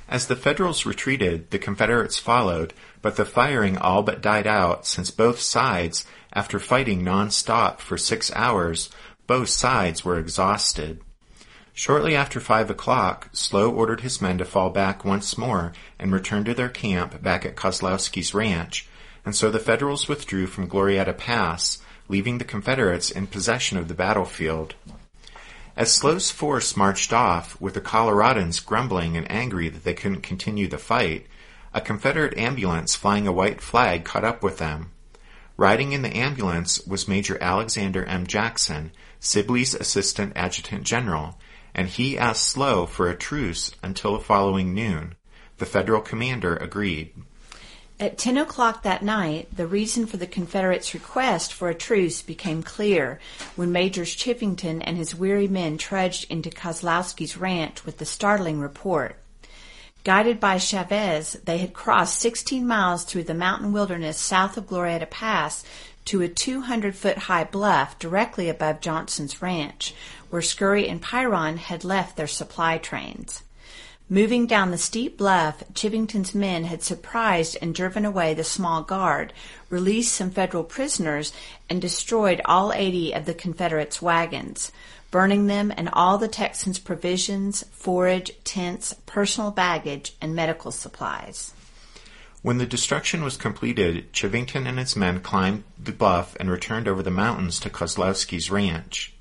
As 0.08 0.26
the 0.26 0.34
Federals 0.34 0.84
retreated, 0.84 1.52
the 1.52 1.60
Confederates 1.60 2.18
followed, 2.18 2.72
but 3.00 3.14
the 3.14 3.24
firing 3.24 3.78
all 3.78 4.02
but 4.02 4.20
died 4.20 4.48
out 4.48 4.88
since 4.88 5.12
both 5.12 5.38
sides, 5.38 6.04
after 6.32 6.58
fighting 6.58 7.04
non-stop 7.04 7.80
for 7.80 7.96
six 7.96 8.32
hours, 8.34 8.90
both 9.28 9.50
sides 9.50 10.04
were 10.04 10.18
exhausted. 10.18 11.00
Shortly 11.74 12.16
after 12.16 12.40
five 12.40 12.70
o'clock, 12.70 13.28
Slough 13.32 13.72
ordered 13.72 14.00
his 14.00 14.20
men 14.20 14.38
to 14.38 14.44
fall 14.44 14.70
back 14.70 15.04
once 15.04 15.38
more 15.38 15.72
and 15.96 16.12
return 16.12 16.42
to 16.46 16.54
their 16.54 16.68
camp 16.68 17.22
back 17.22 17.46
at 17.46 17.54
Kozlowski's 17.54 18.34
ranch, 18.34 18.88
and 19.24 19.34
so 19.34 19.50
the 19.50 19.58
Federals 19.58 20.08
withdrew 20.08 20.46
from 20.46 20.68
Glorieta 20.68 21.16
Pass, 21.16 21.78
leaving 22.08 22.38
the 22.38 22.44
Confederates 22.44 23.10
in 23.10 23.26
possession 23.26 23.78
of 23.78 23.88
the 23.88 23.94
battlefield. 23.94 24.74
As 25.76 25.92
Slough's 25.92 26.30
force 26.30 26.76
marched 26.76 27.12
off, 27.12 27.60
with 27.60 27.74
the 27.74 27.80
Coloradans 27.80 28.64
grumbling 28.64 29.16
and 29.16 29.30
angry 29.30 29.68
that 29.68 29.82
they 29.82 29.94
couldn't 29.94 30.20
continue 30.20 30.68
the 30.68 30.78
fight, 30.78 31.26
a 31.72 31.80
Confederate 31.80 32.38
ambulance 32.38 32.94
flying 32.94 33.26
a 33.26 33.32
white 33.32 33.60
flag 33.60 34.04
caught 34.04 34.24
up 34.24 34.42
with 34.42 34.58
them. 34.58 34.92
Riding 35.56 35.92
in 35.92 36.02
the 36.02 36.16
ambulance 36.16 36.84
was 36.86 37.08
Major 37.08 37.38
Alexander 37.40 38.04
M. 38.04 38.26
Jackson, 38.26 38.92
Sibley's 39.18 39.74
assistant 39.74 40.32
adjutant 40.36 40.84
general, 40.84 41.38
and 41.74 41.88
he 41.88 42.18
asked 42.18 42.46
Slough 42.46 42.92
for 42.92 43.08
a 43.08 43.16
truce 43.16 43.72
until 43.82 44.12
the 44.12 44.24
following 44.24 44.74
noon. 44.74 45.14
The 45.58 45.66
Federal 45.66 46.00
commander 46.00 46.56
agreed. 46.56 47.12
At 48.00 48.18
10 48.18 48.38
o'clock 48.38 48.82
that 48.82 49.04
night, 49.04 49.56
the 49.56 49.68
reason 49.68 50.06
for 50.06 50.16
the 50.16 50.26
Confederates' 50.26 50.94
request 50.94 51.52
for 51.52 51.68
a 51.68 51.74
truce 51.76 52.22
became 52.22 52.60
clear 52.60 53.20
when 53.54 53.70
Majors 53.70 54.16
Chivington 54.16 54.82
and 54.84 54.96
his 54.96 55.14
weary 55.14 55.46
men 55.46 55.78
trudged 55.78 56.28
into 56.28 56.50
Kozlowski's 56.50 57.36
ranch 57.36 57.86
with 57.86 57.98
the 57.98 58.04
startling 58.04 58.58
report. 58.58 59.16
Guided 60.02 60.40
by 60.40 60.58
Chavez, 60.58 61.34
they 61.44 61.58
had 61.58 61.72
crossed 61.72 62.18
16 62.18 62.66
miles 62.66 63.04
through 63.04 63.24
the 63.24 63.32
mountain 63.32 63.72
wilderness 63.72 64.18
south 64.18 64.56
of 64.56 64.66
Glorieta 64.66 65.08
Pass 65.08 65.62
to 66.06 66.20
a 66.20 66.28
200 66.28 66.96
foot 66.96 67.16
high 67.16 67.44
bluff 67.44 67.96
directly 68.00 68.48
above 68.48 68.80
Johnson's 68.80 69.40
ranch, 69.40 69.94
where 70.30 70.42
Scurry 70.42 70.88
and 70.88 71.00
Pyron 71.00 71.58
had 71.58 71.84
left 71.84 72.16
their 72.16 72.26
supply 72.26 72.76
trains. 72.76 73.43
Moving 74.10 74.46
down 74.46 74.70
the 74.70 74.76
steep 74.76 75.16
bluff, 75.16 75.64
Chivington's 75.72 76.34
men 76.34 76.64
had 76.64 76.82
surprised 76.82 77.56
and 77.62 77.74
driven 77.74 78.04
away 78.04 78.34
the 78.34 78.44
small 78.44 78.82
guard, 78.82 79.32
released 79.70 80.12
some 80.12 80.30
Federal 80.30 80.62
prisoners, 80.62 81.32
and 81.70 81.80
destroyed 81.80 82.42
all 82.44 82.74
80 82.74 83.14
of 83.14 83.24
the 83.24 83.32
Confederates' 83.32 84.02
wagons, 84.02 84.70
burning 85.10 85.46
them 85.46 85.72
and 85.74 85.88
all 85.94 86.18
the 86.18 86.28
Texans' 86.28 86.78
provisions, 86.78 87.64
forage, 87.72 88.30
tents, 88.44 88.94
personal 89.06 89.50
baggage, 89.50 90.14
and 90.20 90.36
medical 90.36 90.70
supplies. 90.70 91.54
When 92.42 92.58
the 92.58 92.66
destruction 92.66 93.24
was 93.24 93.38
completed, 93.38 94.12
Chivington 94.12 94.68
and 94.68 94.78
his 94.78 94.96
men 94.96 95.20
climbed 95.20 95.64
the 95.82 95.92
bluff 95.92 96.36
and 96.38 96.50
returned 96.50 96.88
over 96.88 97.02
the 97.02 97.10
mountains 97.10 97.58
to 97.60 97.70
Kozlowski's 97.70 98.50
ranch. 98.50 99.13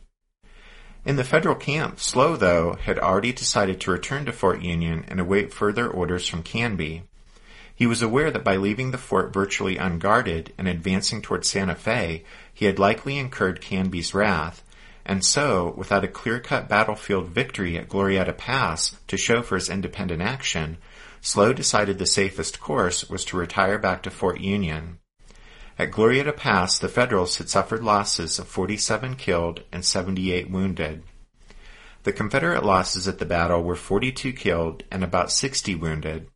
In 1.06 1.18
the 1.18 1.26
federal 1.26 1.56
camp, 1.56 2.00
Slough, 2.00 2.40
though, 2.40 2.78
had 2.82 2.98
already 2.98 3.34
decided 3.34 3.82
to 3.82 3.92
return 3.92 4.26
to 4.26 4.32
Fort 4.32 4.62
Union 4.62 5.04
and 5.10 5.20
await 5.20 5.54
further 5.54 5.86
orders 5.88 6.28
from 6.28 6.44
Canby. 6.44 7.04
He 7.76 7.86
was 7.86 8.02
aware 8.02 8.32
that 8.32 8.44
by 8.44 8.56
leaving 8.56 8.92
the 8.92 8.98
fort 8.98 9.34
virtually 9.34 9.78
unguarded 9.78 10.54
and 10.58 10.68
advancing 10.68 11.22
toward 11.22 11.44
Santa 11.44 11.76
Fe, 11.76 12.24
he 12.54 12.66
had 12.66 12.80
likely 12.80 13.18
incurred 13.18 13.60
Canby's 13.60 14.14
wrath, 14.14 14.64
and 15.06 15.26
so, 15.26 15.74
without 15.76 16.06
a 16.06 16.08
clear-cut 16.08 16.70
battlefield 16.70 17.28
victory 17.28 17.78
at 17.78 17.90
Glorieta 17.90 18.38
Pass 18.38 18.96
to 19.08 19.18
show 19.18 19.42
for 19.42 19.56
his 19.56 19.70
independent 19.70 20.22
action, 20.22 20.78
Slough 21.20 21.56
decided 21.56 21.98
the 21.98 22.06
safest 22.06 22.62
course 22.62 23.10
was 23.10 23.26
to 23.26 23.38
retire 23.38 23.78
back 23.78 24.04
to 24.04 24.10
Fort 24.10 24.40
Union. 24.40 25.00
At 25.80 25.92
Glorieta 25.92 26.36
Pass, 26.36 26.78
the 26.78 26.88
Federals 26.88 27.38
had 27.38 27.50
suffered 27.50 27.84
losses 27.84 28.38
of 28.38 28.48
47 28.48 29.16
killed 29.16 29.64
and 29.72 29.84
78 29.84 30.50
wounded. 30.50 31.04
The 32.04 32.14
Confederate 32.14 32.64
losses 32.64 33.08
at 33.08 33.18
the 33.18 33.26
battle 33.26 33.64
were 33.64 33.76
42 33.76 34.34
killed 34.34 34.84
and 34.92 35.04
about 35.04 35.32
60 35.32 35.74
wounded. 35.76 36.28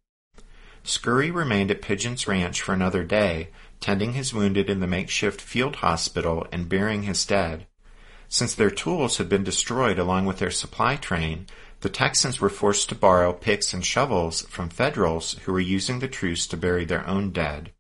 Scurry 0.84 1.30
remained 1.30 1.70
at 1.70 1.82
Pigeon's 1.82 2.28
Ranch 2.28 2.62
for 2.62 2.74
another 2.74 3.04
day, 3.04 3.50
tending 3.80 4.14
his 4.14 4.34
wounded 4.34 4.70
in 4.70 4.80
the 4.80 4.88
makeshift 4.88 5.40
field 5.40 5.78
hospital 5.78 6.48
and 6.52 6.70
burying 6.70 7.04
his 7.04 7.24
dead. 7.26 7.68
Since 8.30 8.56
their 8.56 8.72
tools 8.72 9.18
had 9.18 9.30
been 9.30 9.44
destroyed 9.44 10.00
along 10.00 10.26
with 10.26 10.40
their 10.40 10.50
supply 10.50 10.96
train, 10.96 11.46
the 11.82 11.90
Texans 11.90 12.42
were 12.42 12.50
forced 12.50 12.90
to 12.90 12.96
borrow 12.96 13.34
picks 13.34 13.72
and 13.74 13.86
shovels 13.86 14.42
from 14.44 14.70
Federals 14.70 15.34
who 15.44 15.52
were 15.52 15.60
using 15.60 16.00
the 16.00 16.08
truce 16.08 16.48
to 16.48 16.58
bury 16.58 16.86
their 16.86 17.06
own 17.06 17.32
dead. 17.32 17.72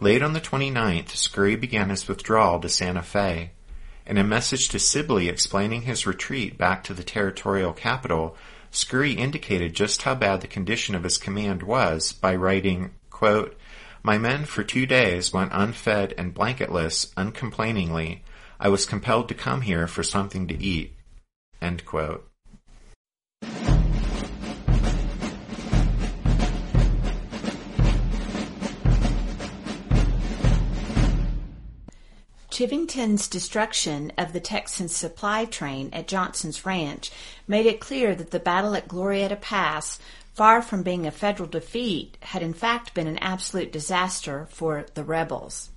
Late 0.00 0.22
on 0.22 0.32
the 0.32 0.40
29th, 0.40 1.10
Scurry 1.10 1.56
began 1.56 1.88
his 1.88 2.08
withdrawal 2.08 2.60
to 2.60 2.68
Santa 2.68 3.02
Fe. 3.02 3.52
In 4.06 4.18
a 4.18 4.24
message 4.24 4.68
to 4.70 4.78
Sibley 4.78 5.28
explaining 5.28 5.82
his 5.82 6.06
retreat 6.06 6.58
back 6.58 6.82
to 6.84 6.94
the 6.94 7.04
territorial 7.04 7.72
capital, 7.72 8.36
Scurry 8.70 9.12
indicated 9.12 9.72
just 9.72 10.02
how 10.02 10.16
bad 10.16 10.40
the 10.40 10.48
condition 10.48 10.94
of 10.96 11.04
his 11.04 11.16
command 11.16 11.62
was 11.62 12.12
by 12.12 12.34
writing, 12.34 12.90
quote, 13.08 13.56
My 14.02 14.18
men 14.18 14.44
for 14.46 14.64
two 14.64 14.84
days 14.84 15.32
went 15.32 15.52
unfed 15.52 16.12
and 16.18 16.34
blanketless 16.34 17.14
uncomplainingly. 17.14 18.22
I 18.58 18.68
was 18.68 18.86
compelled 18.86 19.28
to 19.28 19.34
come 19.34 19.60
here 19.60 19.86
for 19.86 20.02
something 20.02 20.48
to 20.48 20.62
eat. 20.62 20.96
End 21.62 21.84
quote. 21.84 22.28
Chivington's 32.54 33.26
destruction 33.26 34.12
of 34.16 34.32
the 34.32 34.38
Texan 34.38 34.86
supply 34.86 35.44
train 35.44 35.90
at 35.92 36.06
Johnson's 36.06 36.64
Ranch 36.64 37.10
made 37.48 37.66
it 37.66 37.80
clear 37.80 38.14
that 38.14 38.30
the 38.30 38.38
battle 38.38 38.76
at 38.76 38.86
Glorieta 38.86 39.40
Pass, 39.40 39.98
far 40.34 40.62
from 40.62 40.84
being 40.84 41.04
a 41.04 41.10
Federal 41.10 41.48
defeat, 41.48 42.16
had 42.20 42.42
in 42.42 42.54
fact 42.54 42.94
been 42.94 43.08
an 43.08 43.18
absolute 43.18 43.72
disaster 43.72 44.46
for 44.50 44.86
the 44.94 45.02
rebels. 45.02 45.70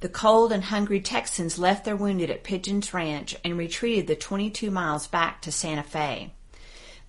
The 0.00 0.08
cold 0.08 0.50
and 0.50 0.64
hungry 0.64 1.00
Texans 1.00 1.60
left 1.60 1.84
their 1.84 1.94
wounded 1.94 2.28
at 2.28 2.42
Pigeon's 2.42 2.92
Ranch 2.92 3.36
and 3.44 3.56
retreated 3.56 4.08
the 4.08 4.16
22 4.16 4.68
miles 4.68 5.06
back 5.06 5.40
to 5.42 5.52
Santa 5.52 5.84
Fe. 5.84 6.32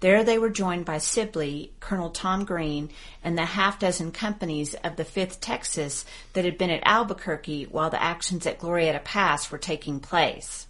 There 0.02 0.24
they 0.24 0.40
were 0.40 0.50
joined 0.50 0.86
by 0.86 0.98
Sibley, 0.98 1.74
Colonel 1.80 2.10
Tom 2.10 2.44
Green, 2.44 2.90
and 3.24 3.38
the 3.38 3.46
half 3.46 3.78
dozen 3.78 4.12
companies 4.12 4.74
of 4.84 4.96
the 4.96 5.06
5th 5.06 5.38
Texas 5.42 6.06
that 6.34 6.44
had 6.44 6.58
been 6.58 6.72
at 6.72 6.82
Albuquerque 6.84 7.66
while 7.66 7.92
the 7.92 8.02
actions 8.02 8.48
at 8.48 8.58
Glorieta 8.58 9.04
Pass 9.04 9.52
were 9.52 9.60
taking 9.60 10.00
place. 10.00 10.66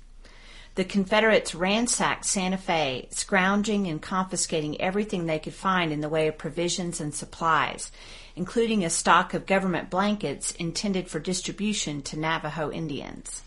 The 0.75 0.83
Confederates 0.83 1.55
ransacked 1.55 2.25
Santa 2.25 2.57
Fe, 2.57 3.07
scrounging 3.11 3.87
and 3.87 4.01
confiscating 4.01 4.79
everything 4.81 5.25
they 5.25 5.39
could 5.39 5.53
find 5.53 5.93
in 5.93 6.01
the 6.01 6.09
way 6.09 6.27
of 6.27 6.37
provisions 6.37 6.99
and 6.99 7.15
supplies, 7.15 7.89
including 8.35 8.83
a 8.83 8.89
stock 8.89 9.33
of 9.33 9.45
government 9.45 9.89
blankets 9.89 10.51
intended 10.53 11.07
for 11.07 11.19
distribution 11.19 12.01
to 12.01 12.19
Navajo 12.19 12.69
Indians. 12.69 13.43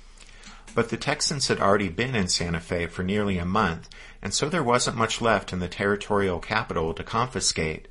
But 0.74 0.88
the 0.88 0.96
Texans 0.96 1.46
had 1.46 1.60
already 1.60 1.88
been 1.88 2.16
in 2.16 2.26
Santa 2.26 2.60
Fe 2.60 2.86
for 2.86 3.04
nearly 3.04 3.38
a 3.38 3.44
month, 3.44 3.88
and 4.20 4.34
so 4.34 4.48
there 4.48 4.64
wasn't 4.64 4.96
much 4.96 5.20
left 5.20 5.52
in 5.52 5.60
the 5.60 5.68
territorial 5.68 6.40
capital 6.40 6.92
to 6.94 7.04
confiscate, 7.04 7.86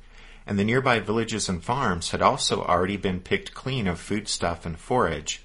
and 0.46 0.58
the 0.58 0.64
nearby 0.64 1.00
villages 1.00 1.48
and 1.48 1.64
farms 1.64 2.10
had 2.10 2.20
also 2.20 2.62
already 2.62 2.98
been 2.98 3.20
picked 3.20 3.54
clean 3.54 3.86
of 3.86 3.98
foodstuff 3.98 4.66
and 4.66 4.78
forage. 4.78 5.42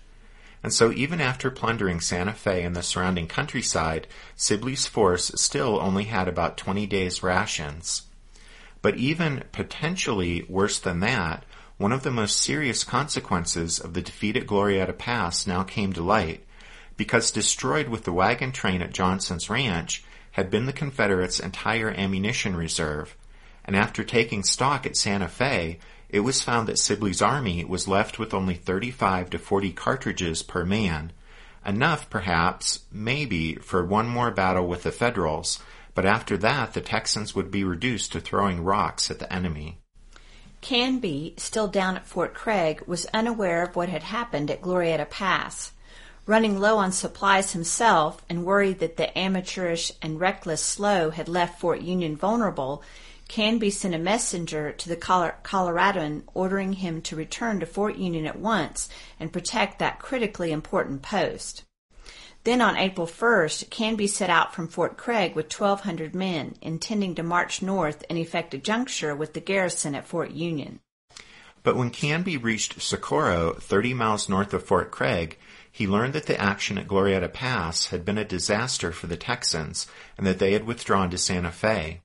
And 0.62 0.74
so 0.74 0.92
even 0.92 1.22
after 1.22 1.50
plundering 1.50 2.02
Santa 2.02 2.34
Fe 2.34 2.64
and 2.64 2.76
the 2.76 2.84
surrounding 2.84 3.28
countryside, 3.28 4.08
Sibley's 4.36 4.88
force 4.88 5.32
still 5.36 5.80
only 5.80 6.04
had 6.06 6.28
about 6.28 6.58
20 6.58 6.86
days' 6.88 7.24
rations. 7.24 8.02
But 8.82 8.98
even 8.98 9.46
potentially 9.54 10.46
worse 10.50 10.80
than 10.80 11.00
that 11.00 11.46
one 11.78 11.94
of 11.94 12.04
the 12.04 12.12
most 12.12 12.42
serious 12.42 12.84
consequences 12.84 13.80
of 13.80 13.94
the 13.94 14.02
defeat 14.02 14.36
at 14.36 14.46
Glorieta 14.46 14.98
Pass 14.98 15.48
now 15.48 15.64
came 15.64 15.94
to 15.94 16.04
light, 16.04 16.44
because 17.00 17.32
destroyed 17.32 17.88
with 17.88 18.04
the 18.04 18.12
wagon 18.12 18.52
train 18.52 18.82
at 18.82 18.92
Johnson's 18.92 19.50
Ranch 19.50 20.04
had 20.32 20.52
been 20.52 20.66
the 20.66 20.74
Confederates' 20.74 21.40
entire 21.40 21.90
ammunition 21.92 22.58
reserve, 22.58 23.16
and 23.64 23.74
after 23.74 24.04
taking 24.04 24.44
stock 24.44 24.86
at 24.86 24.98
Santa 24.98 25.30
Fe, 25.30 25.80
it 26.10 26.20
was 26.20 26.42
found 26.42 26.68
that 26.68 26.78
Sibley's 26.78 27.22
army 27.22 27.64
was 27.64 27.88
left 27.88 28.20
with 28.20 28.34
only 28.34 28.54
35 28.54 29.30
to 29.30 29.40
40 29.40 29.72
cartridges 29.72 30.44
per 30.44 30.66
man, 30.66 31.14
enough 31.66 32.10
perhaps, 32.10 32.80
maybe, 32.92 33.56
for 33.56 33.86
one 33.86 34.10
more 34.10 34.30
battle 34.30 34.68
with 34.68 34.84
the 34.84 34.92
Federals, 34.92 35.62
but 35.96 36.06
after 36.06 36.36
that 36.36 36.74
the 36.74 36.82
Texans 36.82 37.34
would 37.34 37.50
be 37.50 37.64
reduced 37.64 38.12
to 38.12 38.20
throwing 38.20 38.62
rocks 38.62 39.10
at 39.10 39.20
the 39.20 39.34
enemy. 39.34 39.78
Canby, 40.60 41.36
still 41.38 41.70
down 41.70 41.96
at 41.96 42.06
Fort 42.06 42.34
Craig, 42.34 42.84
was 42.86 43.06
unaware 43.14 43.64
of 43.64 43.78
what 43.78 43.88
had 43.88 44.04
happened 44.04 44.52
at 44.52 44.62
Glorieta 44.62 45.10
Pass. 45.10 45.72
Running 46.30 46.60
low 46.60 46.78
on 46.78 46.92
supplies 46.92 47.54
himself 47.54 48.24
and 48.30 48.46
worried 48.46 48.78
that 48.82 48.98
the 48.98 49.18
amateurish 49.18 49.92
and 50.00 50.20
reckless 50.20 50.62
Slough 50.62 51.16
had 51.16 51.28
left 51.28 51.60
Fort 51.60 51.82
Union 51.82 52.16
vulnerable, 52.16 52.84
Canby 53.28 53.72
sent 53.72 53.96
a 53.96 53.98
messenger 53.98 54.72
to 54.72 54.90
the 54.90 54.96
Coloradoan 54.96 56.22
ordering 56.36 56.74
him 56.74 57.02
to 57.02 57.16
return 57.16 57.60
to 57.60 57.66
Fort 57.66 57.96
Union 57.96 58.28
at 58.28 58.38
once 58.38 58.90
and 59.20 59.34
protect 59.34 59.80
that 59.80 59.98
critically 59.98 60.52
important 60.52 61.02
post. 61.02 61.64
Then 62.44 62.62
on 62.62 62.78
April 62.78 63.08
1st, 63.08 63.72
Canby 63.72 64.06
set 64.06 64.30
out 64.30 64.54
from 64.54 64.68
Fort 64.68 64.98
Craig 64.98 65.36
with 65.36 65.52
1,200 65.52 66.14
men, 66.14 66.54
intending 66.62 67.16
to 67.16 67.24
march 67.24 67.64
north 67.64 68.04
and 68.08 68.20
effect 68.20 68.54
a 68.54 68.60
juncture 68.60 69.16
with 69.16 69.34
the 69.34 69.42
garrison 69.42 69.96
at 69.96 70.06
Fort 70.08 70.30
Union. 70.30 70.80
But 71.64 71.76
when 71.76 71.90
Canby 71.90 72.38
reached 72.38 72.82
Socorro, 72.82 73.54
30 73.54 73.96
miles 73.96 74.30
north 74.30 74.54
of 74.54 74.64
Fort 74.64 74.92
Craig, 74.92 75.40
he 75.72 75.88
learned 75.88 76.14
that 76.14 76.26
the 76.26 76.40
action 76.40 76.78
at 76.78 76.88
Glorieta 76.88 77.32
Pass 77.32 77.88
had 77.88 78.04
been 78.04 78.18
a 78.18 78.26
disaster 78.26 78.92
for 78.92 79.08
the 79.08 79.18
Texans 79.18 79.88
and 80.18 80.26
that 80.26 80.40
they 80.40 80.54
had 80.54 80.66
withdrawn 80.66 81.10
to 81.10 81.18
Santa 81.18 81.52
Fe. 81.52 82.02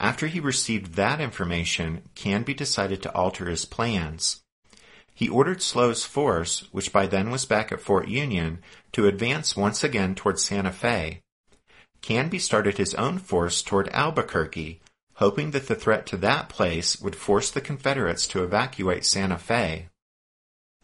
After 0.00 0.26
he 0.26 0.40
received 0.40 0.94
that 0.94 1.20
information, 1.20 2.02
Canby 2.14 2.54
decided 2.54 3.02
to 3.02 3.14
alter 3.14 3.46
his 3.46 3.64
plans. 3.64 4.42
He 5.14 5.28
ordered 5.28 5.62
Slough's 5.62 6.04
force, 6.04 6.66
which 6.72 6.92
by 6.92 7.06
then 7.06 7.30
was 7.30 7.44
back 7.44 7.70
at 7.70 7.80
Fort 7.80 8.08
Union, 8.08 8.58
to 8.92 9.06
advance 9.06 9.56
once 9.56 9.84
again 9.84 10.14
toward 10.14 10.40
Santa 10.40 10.72
Fe. 10.72 11.20
Canby 12.00 12.40
started 12.40 12.78
his 12.78 12.94
own 12.94 13.18
force 13.18 13.62
toward 13.62 13.88
Albuquerque, 13.90 14.80
hoping 15.14 15.52
that 15.52 15.68
the 15.68 15.76
threat 15.76 16.06
to 16.06 16.16
that 16.16 16.48
place 16.48 17.00
would 17.00 17.14
force 17.14 17.50
the 17.50 17.60
Confederates 17.60 18.26
to 18.26 18.42
evacuate 18.42 19.04
Santa 19.04 19.38
Fe. 19.38 19.88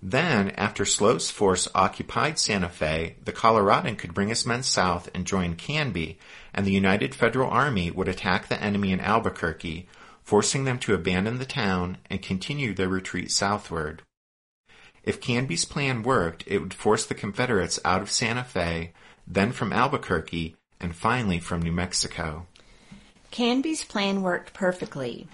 Then, 0.00 0.50
after 0.50 0.84
Slough's 0.84 1.30
force 1.30 1.66
occupied 1.74 2.38
Santa 2.38 2.68
Fe, 2.68 3.16
the 3.24 3.32
Coloradan 3.32 3.96
could 3.96 4.14
bring 4.14 4.28
his 4.28 4.46
men 4.46 4.62
south 4.62 5.10
and 5.12 5.26
join 5.26 5.56
Canby, 5.56 6.18
and 6.54 6.64
the 6.64 6.72
United 6.72 7.14
Federal 7.14 7.50
Army 7.50 7.90
would 7.90 8.06
attack 8.06 8.46
the 8.46 8.62
enemy 8.62 8.92
in 8.92 9.00
Albuquerque, 9.00 9.88
forcing 10.22 10.64
them 10.64 10.78
to 10.78 10.94
abandon 10.94 11.38
the 11.38 11.44
town 11.44 11.98
and 12.08 12.22
continue 12.22 12.72
their 12.72 12.88
retreat 12.88 13.32
southward. 13.32 14.02
If 15.02 15.20
Canby's 15.20 15.64
plan 15.64 16.02
worked, 16.02 16.44
it 16.46 16.58
would 16.58 16.74
force 16.74 17.04
the 17.04 17.14
Confederates 17.14 17.80
out 17.84 18.02
of 18.02 18.10
Santa 18.10 18.44
Fe, 18.44 18.92
then 19.26 19.52
from 19.52 19.72
Albuquerque, 19.72 20.54
and 20.78 20.94
finally 20.94 21.40
from 21.40 21.62
New 21.62 21.72
Mexico. 21.72 22.46
Canby's 23.30 23.84
plan 23.84 24.22
worked 24.22 24.52
perfectly. 24.54 25.26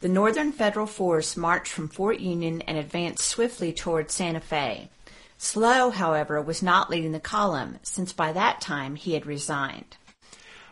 The 0.00 0.08
Northern 0.08 0.52
Federal 0.52 0.86
force 0.86 1.36
marched 1.36 1.72
from 1.72 1.88
Fort 1.88 2.20
Union 2.20 2.62
and 2.68 2.78
advanced 2.78 3.24
swiftly 3.24 3.72
toward 3.72 4.12
Santa 4.12 4.38
Fe. 4.38 4.90
Slough, 5.38 5.94
however, 5.94 6.40
was 6.40 6.62
not 6.62 6.88
leading 6.88 7.10
the 7.10 7.18
column, 7.18 7.80
since 7.82 8.12
by 8.12 8.30
that 8.32 8.60
time 8.60 8.94
he 8.94 9.14
had 9.14 9.26
resigned. 9.26 9.96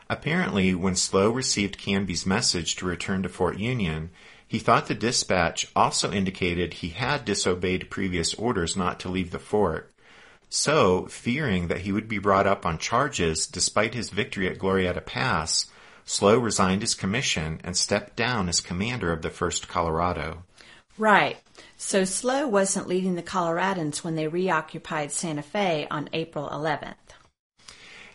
Apparently, 0.09 0.76
when 0.76 0.95
Slough 0.95 1.35
received 1.35 1.76
Canby's 1.76 2.25
message 2.25 2.76
to 2.76 2.87
return 2.87 3.25
to 3.25 3.28
Fort 3.28 3.59
Union, 3.59 4.11
he 4.47 4.61
thought 4.61 4.87
the 4.87 4.95
dispatch 4.95 5.66
also 5.74 6.12
indicated 6.12 6.74
he 6.74 6.90
had 6.90 7.24
disobeyed 7.24 7.90
previous 7.90 8.33
orders 8.35 8.77
not 8.77 9.00
to 9.00 9.09
leave 9.09 9.33
the 9.33 9.40
fort. 9.40 9.92
So, 10.48 11.07
fearing 11.07 11.66
that 11.66 11.81
he 11.81 11.90
would 11.90 12.07
be 12.07 12.18
brought 12.18 12.46
up 12.46 12.64
on 12.64 12.79
charges 12.79 13.48
despite 13.48 13.94
his 13.94 14.11
victory 14.11 14.48
at 14.48 14.59
Glorieta 14.59 15.05
Pass, 15.05 15.66
Slough 16.09 16.40
resigned 16.40 16.83
his 16.83 16.95
commission 16.95 17.61
and 17.64 17.77
stepped 17.77 18.16
down 18.16 18.49
as 18.49 18.61
commander 18.61 19.12
of 19.12 19.23
the 19.23 19.29
1st 19.29 19.66
Colorado. 19.66 20.45
Right. 20.97 21.37
So 21.77 22.05
Slough 22.05 22.49
wasn't 22.49 22.87
leading 22.87 23.16
the 23.16 23.23
Coloradans 23.23 24.05
when 24.05 24.14
they 24.14 24.29
reoccupied 24.29 25.11
Santa 25.11 25.42
Fe 25.42 25.88
on 25.90 26.09
April 26.12 26.49
11th. 26.49 26.95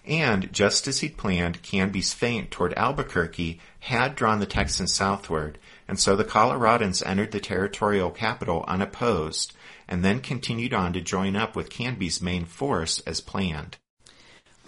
And 0.05 0.51
just 0.51 0.87
as 0.87 1.01
he'd 1.01 1.17
planned, 1.17 1.61
Canby's 1.61 2.13
feint 2.13 2.49
toward 2.49 2.73
Albuquerque 2.73 3.59
had 3.81 4.15
drawn 4.15 4.39
the 4.39 4.47
Texans 4.47 4.93
southward, 4.93 5.59
and 5.87 5.99
so 5.99 6.15
the 6.15 6.23
Coloradans 6.23 7.05
entered 7.05 7.31
the 7.31 7.39
territorial 7.39 8.09
capital 8.09 8.65
unopposed, 8.67 9.53
and 9.87 10.03
then 10.03 10.21
continued 10.21 10.73
on 10.73 10.93
to 10.93 11.01
join 11.01 11.35
up 11.35 11.55
with 11.55 11.69
Canby's 11.69 12.21
main 12.21 12.45
force 12.45 12.99
as 13.01 13.21
planned. 13.21 13.77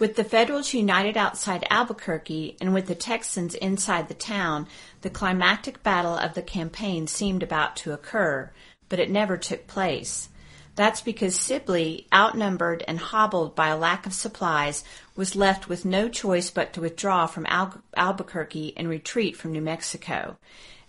With 0.04 0.16
the 0.16 0.22
Federals 0.22 0.74
united 0.74 1.16
outside 1.16 1.66
Albuquerque 1.70 2.58
and 2.60 2.74
with 2.74 2.88
the 2.88 2.94
Texans 2.94 3.54
inside 3.54 4.08
the 4.08 4.12
town, 4.12 4.66
the 5.00 5.08
climactic 5.08 5.82
battle 5.82 6.14
of 6.14 6.34
the 6.34 6.42
campaign 6.42 7.06
seemed 7.06 7.42
about 7.42 7.74
to 7.76 7.94
occur, 7.94 8.50
but 8.90 9.00
it 9.00 9.08
never 9.10 9.38
took 9.38 9.66
place. 9.66 10.28
That's 10.74 11.00
because 11.00 11.40
Sibley, 11.40 12.06
outnumbered 12.12 12.84
and 12.86 12.98
hobbled 12.98 13.54
by 13.54 13.68
a 13.68 13.78
lack 13.78 14.04
of 14.04 14.12
supplies, 14.12 14.84
was 15.16 15.36
left 15.36 15.70
with 15.70 15.86
no 15.86 16.10
choice 16.10 16.50
but 16.50 16.74
to 16.74 16.82
withdraw 16.82 17.26
from 17.26 17.46
Al- 17.46 17.80
Albuquerque 17.96 18.74
and 18.76 18.90
retreat 18.90 19.38
from 19.38 19.52
New 19.52 19.62
Mexico. 19.62 20.36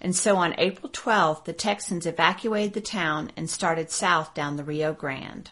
And 0.02 0.14
so 0.14 0.36
on 0.36 0.56
April 0.58 0.90
12th, 0.90 1.46
the 1.46 1.54
Texans 1.54 2.06
evacuated 2.06 2.74
the 2.74 2.82
town 2.82 3.32
and 3.38 3.50
started 3.50 3.92
south 3.92 4.34
down 4.34 4.58
the 4.58 4.66
Rio 4.66 4.92
Grande. 4.92 5.52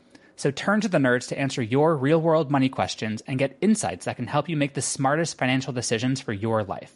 So 0.35 0.51
turn 0.51 0.81
to 0.81 0.87
the 0.89 0.97
nerds 0.97 1.27
to 1.29 1.39
answer 1.39 1.61
your 1.61 1.95
real 1.95 2.21
world 2.21 2.49
money 2.51 2.69
questions 2.69 3.21
and 3.27 3.39
get 3.39 3.57
insights 3.61 4.05
that 4.05 4.15
can 4.15 4.27
help 4.27 4.49
you 4.49 4.57
make 4.57 4.73
the 4.73 4.81
smartest 4.81 5.37
financial 5.37 5.73
decisions 5.73 6.19
for 6.19 6.33
your 6.33 6.63
life. 6.63 6.95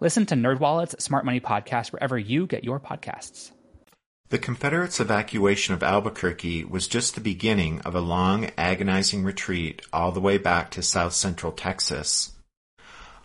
Listen 0.00 0.26
to 0.26 0.34
NerdWallet's 0.34 1.02
Smart 1.02 1.24
Money 1.24 1.40
Podcast 1.40 1.92
wherever 1.92 2.18
you 2.18 2.46
get 2.46 2.64
your 2.64 2.80
podcasts. 2.80 3.52
The 4.30 4.38
Confederates' 4.38 5.00
evacuation 5.00 5.74
of 5.74 5.82
Albuquerque 5.82 6.64
was 6.64 6.88
just 6.88 7.14
the 7.14 7.20
beginning 7.20 7.80
of 7.82 7.94
a 7.94 8.00
long, 8.00 8.50
agonizing 8.58 9.22
retreat 9.22 9.82
all 9.92 10.12
the 10.12 10.20
way 10.20 10.38
back 10.38 10.70
to 10.72 10.82
south 10.82 11.12
central 11.12 11.52
Texas. 11.52 12.33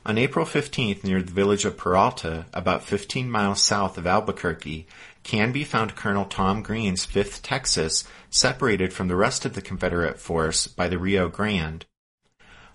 On 0.10 0.18
April 0.18 0.44
15th, 0.44 1.04
near 1.04 1.22
the 1.22 1.32
village 1.32 1.66
of 1.66 1.78
Peralta, 1.78 2.48
about 2.52 2.84
15 2.84 3.30
miles 3.30 3.62
south 3.62 3.96
of 3.96 4.08
Albuquerque, 4.08 4.88
Canby 5.22 5.64
found 5.64 5.96
Colonel 5.96 6.26
Tom 6.26 6.64
Green's 6.64 7.06
5th 7.06 7.42
Texas 7.44 8.06
separated 8.32 8.92
from 8.92 9.08
the 9.08 9.16
rest 9.16 9.46
of 9.46 9.54
the 9.54 9.62
Confederate 9.62 10.20
force 10.20 10.66
by 10.66 10.88
the 10.88 10.98
Rio 10.98 11.30
Grande. 11.30 11.86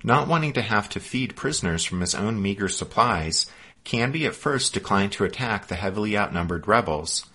Not 0.04 0.28
wanting 0.28 0.52
to 0.52 0.62
have 0.62 0.88
to 0.90 1.00
feed 1.00 1.34
prisoners 1.34 1.84
from 1.84 2.02
his 2.02 2.14
own 2.14 2.40
meager 2.40 2.68
supplies, 2.68 3.50
Canby 3.82 4.26
at 4.26 4.36
first 4.36 4.72
declined 4.72 5.10
to 5.14 5.24
attack 5.24 5.66
the 5.66 5.74
heavily 5.74 6.16
outnumbered 6.16 6.68
rebels, 6.68 7.26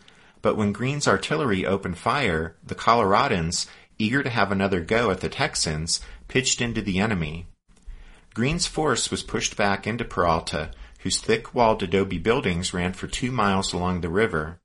But 0.41 0.55
when 0.55 0.71
Green's 0.71 1.09
artillery 1.09 1.65
opened 1.65 1.97
fire, 1.97 2.55
the 2.65 2.73
Coloradans, 2.73 3.67
eager 3.97 4.23
to 4.23 4.29
have 4.29 4.49
another 4.49 4.79
go 4.79 5.11
at 5.11 5.19
the 5.19 5.27
Texans, 5.27 5.99
pitched 6.29 6.61
into 6.61 6.81
the 6.81 6.99
enemy. 6.99 7.47
Green's 8.33 8.67
force 8.67 9.09
was 9.09 9.23
pushed 9.23 9.57
back 9.57 9.87
into 9.87 10.05
Peralta, 10.05 10.71
whose 10.99 11.19
thick-walled 11.19 11.81
adobe 11.81 12.17
buildings 12.17 12.73
ran 12.73 12.93
for 12.93 13.07
two 13.07 13.31
miles 13.31 13.73
along 13.73 14.01
the 14.01 14.09
river. 14.09 14.59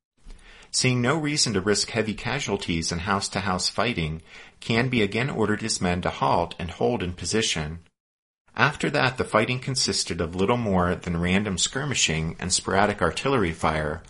Seeing 0.71 1.01
no 1.01 1.17
reason 1.17 1.53
to 1.55 1.61
risk 1.61 1.91
heavy 1.91 2.15
casualties 2.15 2.91
in 2.91 2.99
house-to-house 3.01 3.69
fighting, 3.69 4.23
Canby 4.61 5.03
again 5.03 5.31
ordered 5.31 5.63
his 5.63 5.81
men 5.81 6.03
to 6.03 6.11
halt 6.11 6.55
and 6.59 6.71
hold 6.71 7.03
in 7.03 7.13
position. 7.13 7.81
After 8.57 8.91
that, 8.91 9.17
the 9.17 9.25
fighting 9.25 9.61
consisted 9.61 10.21
of 10.21 10.35
little 10.35 10.57
more 10.57 10.95
than 10.95 11.21
random 11.21 11.59
skirmishing 11.59 12.37
and 12.39 12.53
sporadic 12.53 13.01
artillery 13.01 13.53
fire, 13.53 14.03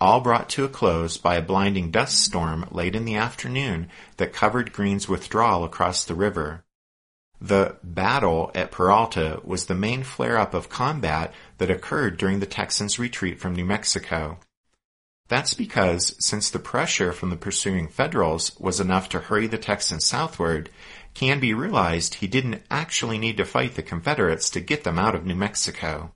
all 0.00 0.20
brought 0.20 0.48
to 0.50 0.64
a 0.64 0.68
close 0.68 1.16
by 1.18 1.36
a 1.36 1.42
blinding 1.42 1.90
dust 1.90 2.18
storm 2.18 2.66
late 2.70 2.94
in 2.94 3.04
the 3.04 3.16
afternoon 3.16 3.88
that 4.16 4.32
covered 4.32 4.72
Green's 4.72 5.08
withdrawal 5.08 5.64
across 5.64 6.04
the 6.04 6.14
river. 6.14 6.64
The 7.40 7.76
battle 7.82 8.50
at 8.54 8.70
Peralta 8.70 9.40
was 9.42 9.64
the 9.64 9.74
main 9.74 10.02
flare-up 10.02 10.52
of 10.52 10.68
combat 10.68 11.32
that 11.56 11.70
occurred 11.70 12.18
during 12.18 12.40
the 12.40 12.46
Texans' 12.46 12.98
retreat 12.98 13.40
from 13.40 13.54
New 13.54 13.64
Mexico. 13.64 14.38
That's 15.28 15.54
because, 15.54 16.14
since 16.18 16.50
the 16.50 16.58
pressure 16.58 17.12
from 17.12 17.30
the 17.30 17.36
pursuing 17.36 17.88
Federals 17.88 18.58
was 18.58 18.80
enough 18.80 19.08
to 19.10 19.20
hurry 19.20 19.46
the 19.46 19.58
Texans 19.58 20.04
southward, 20.04 20.68
Canby 21.14 21.54
realized 21.54 22.14
he 22.14 22.26
didn't 22.26 22.62
actually 22.70 23.16
need 23.16 23.36
to 23.38 23.44
fight 23.44 23.74
the 23.74 23.82
Confederates 23.82 24.50
to 24.50 24.60
get 24.60 24.84
them 24.84 24.98
out 24.98 25.14
of 25.14 25.24
New 25.24 25.36
Mexico. 25.36 26.12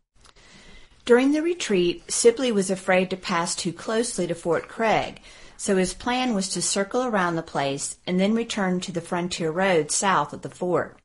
During 1.04 1.32
the 1.32 1.42
retreat, 1.42 2.10
Sibley 2.10 2.52
was 2.52 2.70
afraid 2.70 3.08
to 3.10 3.16
pass 3.16 3.54
too 3.54 3.72
closely 3.72 4.26
to 4.26 4.34
Fort 4.34 4.68
Craig, 4.68 5.20
so 5.56 5.76
his 5.76 5.94
plan 5.94 6.34
was 6.34 6.48
to 6.50 6.60
circle 6.60 7.04
around 7.04 7.36
the 7.36 7.42
place 7.42 7.96
and 8.06 8.20
then 8.20 8.34
return 8.34 8.80
to 8.80 8.92
the 8.92 9.00
frontier 9.00 9.50
road 9.50 9.90
south 9.90 10.32
of 10.32 10.42
the 10.42 10.50
fort. 10.50 10.98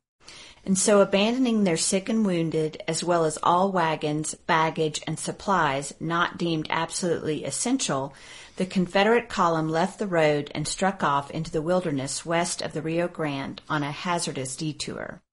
And 0.69 0.77
so 0.77 1.01
abandoning 1.01 1.63
their 1.63 1.77
sick 1.77 2.09
and 2.09 2.23
wounded, 2.23 2.83
as 2.87 3.03
well 3.03 3.25
as 3.25 3.39
all 3.41 3.71
wagons, 3.71 4.35
baggage, 4.35 5.01
and 5.07 5.17
supplies 5.17 5.95
not 5.99 6.37
deemed 6.37 6.67
absolutely 6.69 7.43
essential, 7.43 8.13
the 8.57 8.67
Confederate 8.67 9.29
column 9.29 9.67
left 9.67 9.97
the 9.97 10.05
road 10.05 10.51
and 10.53 10.67
struck 10.67 11.01
off 11.01 11.31
into 11.31 11.49
the 11.49 11.63
wilderness 11.63 12.23
west 12.23 12.61
of 12.61 12.73
the 12.73 12.83
Rio 12.83 13.07
Grande 13.07 13.63
on 13.67 13.81
a 13.81 13.91
hazardous 13.91 14.55
detour. 14.55 15.23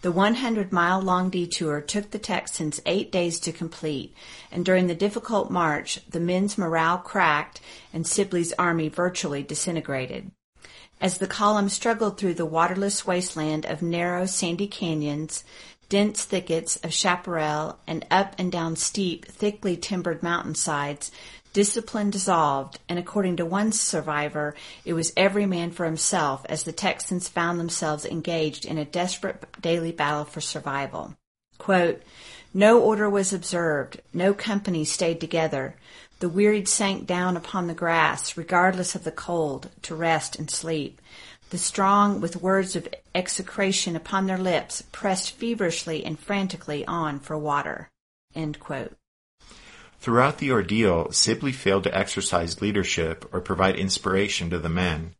The 0.00 0.10
100 0.10 0.72
mile 0.72 1.02
long 1.02 1.28
detour 1.28 1.82
took 1.82 2.10
the 2.10 2.18
Texans 2.18 2.80
eight 2.86 3.12
days 3.12 3.38
to 3.40 3.52
complete, 3.52 4.14
and 4.50 4.64
during 4.64 4.86
the 4.86 4.94
difficult 4.94 5.50
march, 5.50 6.00
the 6.08 6.20
men's 6.20 6.56
morale 6.56 6.96
cracked 6.96 7.60
and 7.92 8.06
Sibley's 8.06 8.54
army 8.54 8.88
virtually 8.88 9.42
disintegrated. 9.42 10.30
As 11.04 11.18
the 11.18 11.26
column 11.26 11.68
struggled 11.68 12.16
through 12.16 12.32
the 12.32 12.46
waterless 12.46 13.06
wasteland 13.06 13.66
of 13.66 13.82
narrow, 13.82 14.24
sandy 14.24 14.66
canyons, 14.66 15.44
dense 15.90 16.24
thickets 16.24 16.76
of 16.76 16.94
chaparral, 16.94 17.78
and 17.86 18.06
up 18.10 18.34
and 18.38 18.50
down 18.50 18.74
steep, 18.76 19.26
thickly 19.26 19.76
timbered 19.76 20.22
mountainsides, 20.22 21.12
discipline 21.52 22.08
dissolved, 22.08 22.78
and 22.88 22.98
according 22.98 23.36
to 23.36 23.44
one 23.44 23.70
survivor, 23.70 24.54
it 24.86 24.94
was 24.94 25.12
every 25.14 25.44
man 25.44 25.72
for 25.72 25.84
himself 25.84 26.46
as 26.48 26.62
the 26.62 26.72
Texans 26.72 27.28
found 27.28 27.60
themselves 27.60 28.06
engaged 28.06 28.64
in 28.64 28.78
a 28.78 28.86
desperate 28.86 29.44
daily 29.60 29.92
battle 29.92 30.24
for 30.24 30.40
survival. 30.40 31.14
Quote, 31.58 32.02
no 32.54 32.80
order 32.80 33.10
was 33.10 33.32
observed, 33.34 34.00
no 34.14 34.32
company 34.32 34.86
stayed 34.86 35.20
together. 35.20 35.76
The 36.20 36.28
wearied 36.28 36.68
sank 36.68 37.06
down 37.06 37.36
upon 37.36 37.66
the 37.66 37.74
grass, 37.74 38.36
regardless 38.36 38.94
of 38.94 39.04
the 39.04 39.12
cold, 39.12 39.70
to 39.82 39.94
rest 39.94 40.36
and 40.36 40.50
sleep. 40.50 41.00
The 41.50 41.58
strong, 41.58 42.20
with 42.20 42.40
words 42.40 42.76
of 42.76 42.88
execration 43.14 43.94
upon 43.96 44.26
their 44.26 44.38
lips, 44.38 44.82
pressed 44.92 45.32
feverishly 45.32 46.04
and 46.04 46.18
frantically 46.18 46.86
on 46.86 47.20
for 47.20 47.36
water. 47.36 47.90
Throughout 50.00 50.38
the 50.38 50.52
ordeal, 50.52 51.12
Sibley 51.12 51.52
failed 51.52 51.84
to 51.84 51.96
exercise 51.96 52.60
leadership 52.60 53.28
or 53.32 53.40
provide 53.40 53.76
inspiration 53.76 54.50
to 54.50 54.58
the 54.58 54.68
men. 54.68 55.14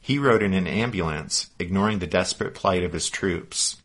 He 0.00 0.18
rode 0.18 0.42
in 0.42 0.54
an 0.54 0.66
ambulance, 0.66 1.50
ignoring 1.58 1.98
the 1.98 2.06
desperate 2.06 2.54
plight 2.54 2.84
of 2.84 2.92
his 2.92 3.10
troops. 3.10 3.82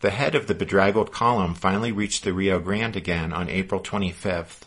The 0.00 0.10
head 0.10 0.34
of 0.34 0.46
the 0.46 0.54
bedraggled 0.54 1.12
column 1.12 1.54
finally 1.54 1.92
reached 1.92 2.24
the 2.24 2.32
Rio 2.32 2.58
Grande 2.58 2.96
again 2.96 3.32
on 3.32 3.48
April 3.48 3.80
25th. 3.80 4.62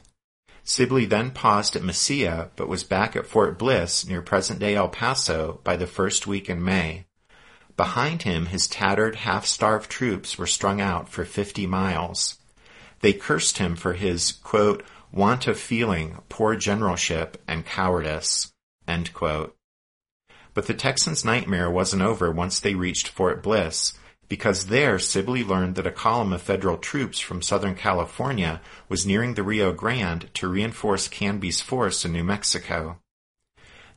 Sibley 0.70 1.06
then 1.06 1.32
paused 1.32 1.78
at 1.78 1.82
Mesilla, 1.82 2.50
but 2.58 2.68
was 2.68 2.84
back 2.84 3.16
at 3.16 3.26
Fort 3.26 3.58
Bliss 3.58 4.06
near 4.06 4.22
present-day 4.22 4.76
El 4.76 4.90
Paso 4.90 5.62
by 5.64 5.78
the 5.78 5.88
first 5.88 6.28
week 6.28 6.50
in 6.50 6.62
May. 6.62 7.06
Behind 7.78 8.24
him, 8.24 8.48
his 8.48 8.68
tattered, 8.68 9.16
half-starved 9.16 9.90
troops 9.90 10.38
were 10.38 10.46
strung 10.46 10.82
out 10.82 11.08
for 11.08 11.24
fifty 11.24 11.66
miles. 11.66 12.38
They 13.00 13.14
cursed 13.14 13.60
him 13.60 13.78
for 13.78 13.94
his, 13.94 14.34
quote, 14.34 14.84
want 15.10 15.48
of 15.48 15.58
feeling, 15.58 16.18
poor 16.28 16.58
generalship, 16.58 17.42
and 17.48 17.66
cowardice, 17.66 18.52
But 20.54 20.68
the 20.68 20.74
Texans' 20.74 21.24
nightmare 21.24 21.72
wasn't 21.72 22.02
over 22.02 22.30
once 22.30 22.60
they 22.60 22.76
reached 22.76 23.08
Fort 23.08 23.42
Bliss, 23.42 23.94
because 24.30 24.68
there 24.68 25.00
Sibley 25.00 25.44
learned 25.44 25.76
that 25.76 25.88
a 25.88 25.92
column 25.92 26.34
of 26.34 26.42
federal 26.42 26.78
troops 26.78 27.20
from 27.20 27.42
Southern 27.42 27.76
California 27.76 28.62
was 28.90 29.06
nearing 29.06 29.34
the 29.34 29.44
Rio 29.44 29.72
Grande 29.72 30.30
to 30.36 30.48
reinforce 30.48 31.08
Canby's 31.08 31.62
force 31.62 32.04
in 32.04 32.12
New 32.12 32.24
Mexico. 32.24 32.98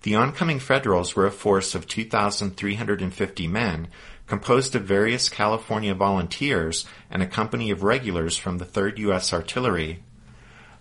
The 0.02 0.14
oncoming 0.14 0.60
Federals 0.60 1.14
were 1.14 1.26
a 1.26 1.30
force 1.30 1.74
of 1.74 1.86
2,350 1.86 3.48
men, 3.48 3.88
composed 4.26 4.74
of 4.74 4.84
various 4.84 5.28
California 5.28 5.94
volunteers 5.94 6.86
and 7.10 7.22
a 7.22 7.26
company 7.26 7.70
of 7.70 7.82
regulars 7.82 8.36
from 8.36 8.58
the 8.58 8.64
3rd 8.64 8.98
U.S. 8.98 9.32
Artillery. 9.32 10.02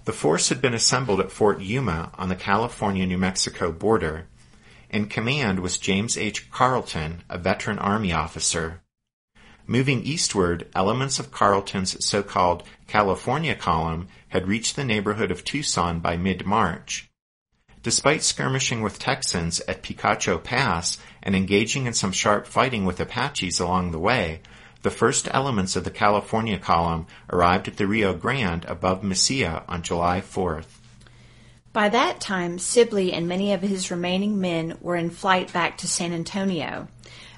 The 0.06 0.14
force 0.14 0.50
had 0.50 0.62
been 0.62 0.74
assembled 0.74 1.20
at 1.20 1.32
Fort 1.32 1.60
Yuma 1.60 2.12
on 2.18 2.30
the 2.30 2.36
California-New 2.36 3.18
Mexico 3.18 3.72
border. 3.72 4.28
In 4.90 5.08
command 5.08 5.60
was 5.60 5.78
James 5.78 6.18
H. 6.18 6.50
Carleton, 6.50 7.24
a 7.30 7.38
veteran 7.38 7.78
Army 7.78 8.14
officer. 8.14 8.82
Moving 9.70 10.02
eastward, 10.02 10.68
elements 10.74 11.20
of 11.20 11.30
Carleton's 11.30 12.04
so-called 12.04 12.64
California 12.88 13.54
Column 13.54 14.08
had 14.30 14.48
reached 14.48 14.76
the 14.76 14.84
neighborhood 14.84 15.30
of 15.30 15.44
Tucson 15.44 16.00
by 16.00 16.18
mid-March. 16.18 17.08
Despite 17.84 18.24
skirmishing 18.24 18.82
with 18.82 18.98
Texans 18.98 19.60
at 19.68 19.84
Picacho 19.84 20.40
Pass 20.44 20.98
and 21.22 21.36
engaging 21.36 21.86
in 21.86 21.94
some 21.94 22.12
sharp 22.12 22.48
fighting 22.48 22.84
with 22.84 23.00
Apaches 23.00 23.60
along 23.60 23.92
the 23.92 24.00
way, 24.00 24.42
the 24.82 24.90
first 24.90 25.28
elements 25.30 25.76
of 25.76 25.84
the 25.84 25.92
California 25.92 26.58
Column 26.58 27.06
arrived 27.32 27.68
at 27.68 27.78
the 27.78 27.86
Rio 27.86 28.16
Grande 28.16 28.66
above 28.66 29.04
Mesilla 29.04 29.66
on 29.68 29.84
July 29.84 30.20
4th. 30.20 30.80
By 31.74 31.90
that 31.90 32.20
time, 32.20 32.58
Sibley 32.58 33.14
and 33.14 33.28
many 33.28 33.54
of 33.54 33.62
his 33.62 33.92
remaining 33.92 34.42
men 34.42 34.80
were 34.82 34.96
in 34.96 35.12
flight 35.12 35.54
back 35.54 35.78
to 35.78 35.88
San 35.88 36.12
Antonio. 36.12 36.88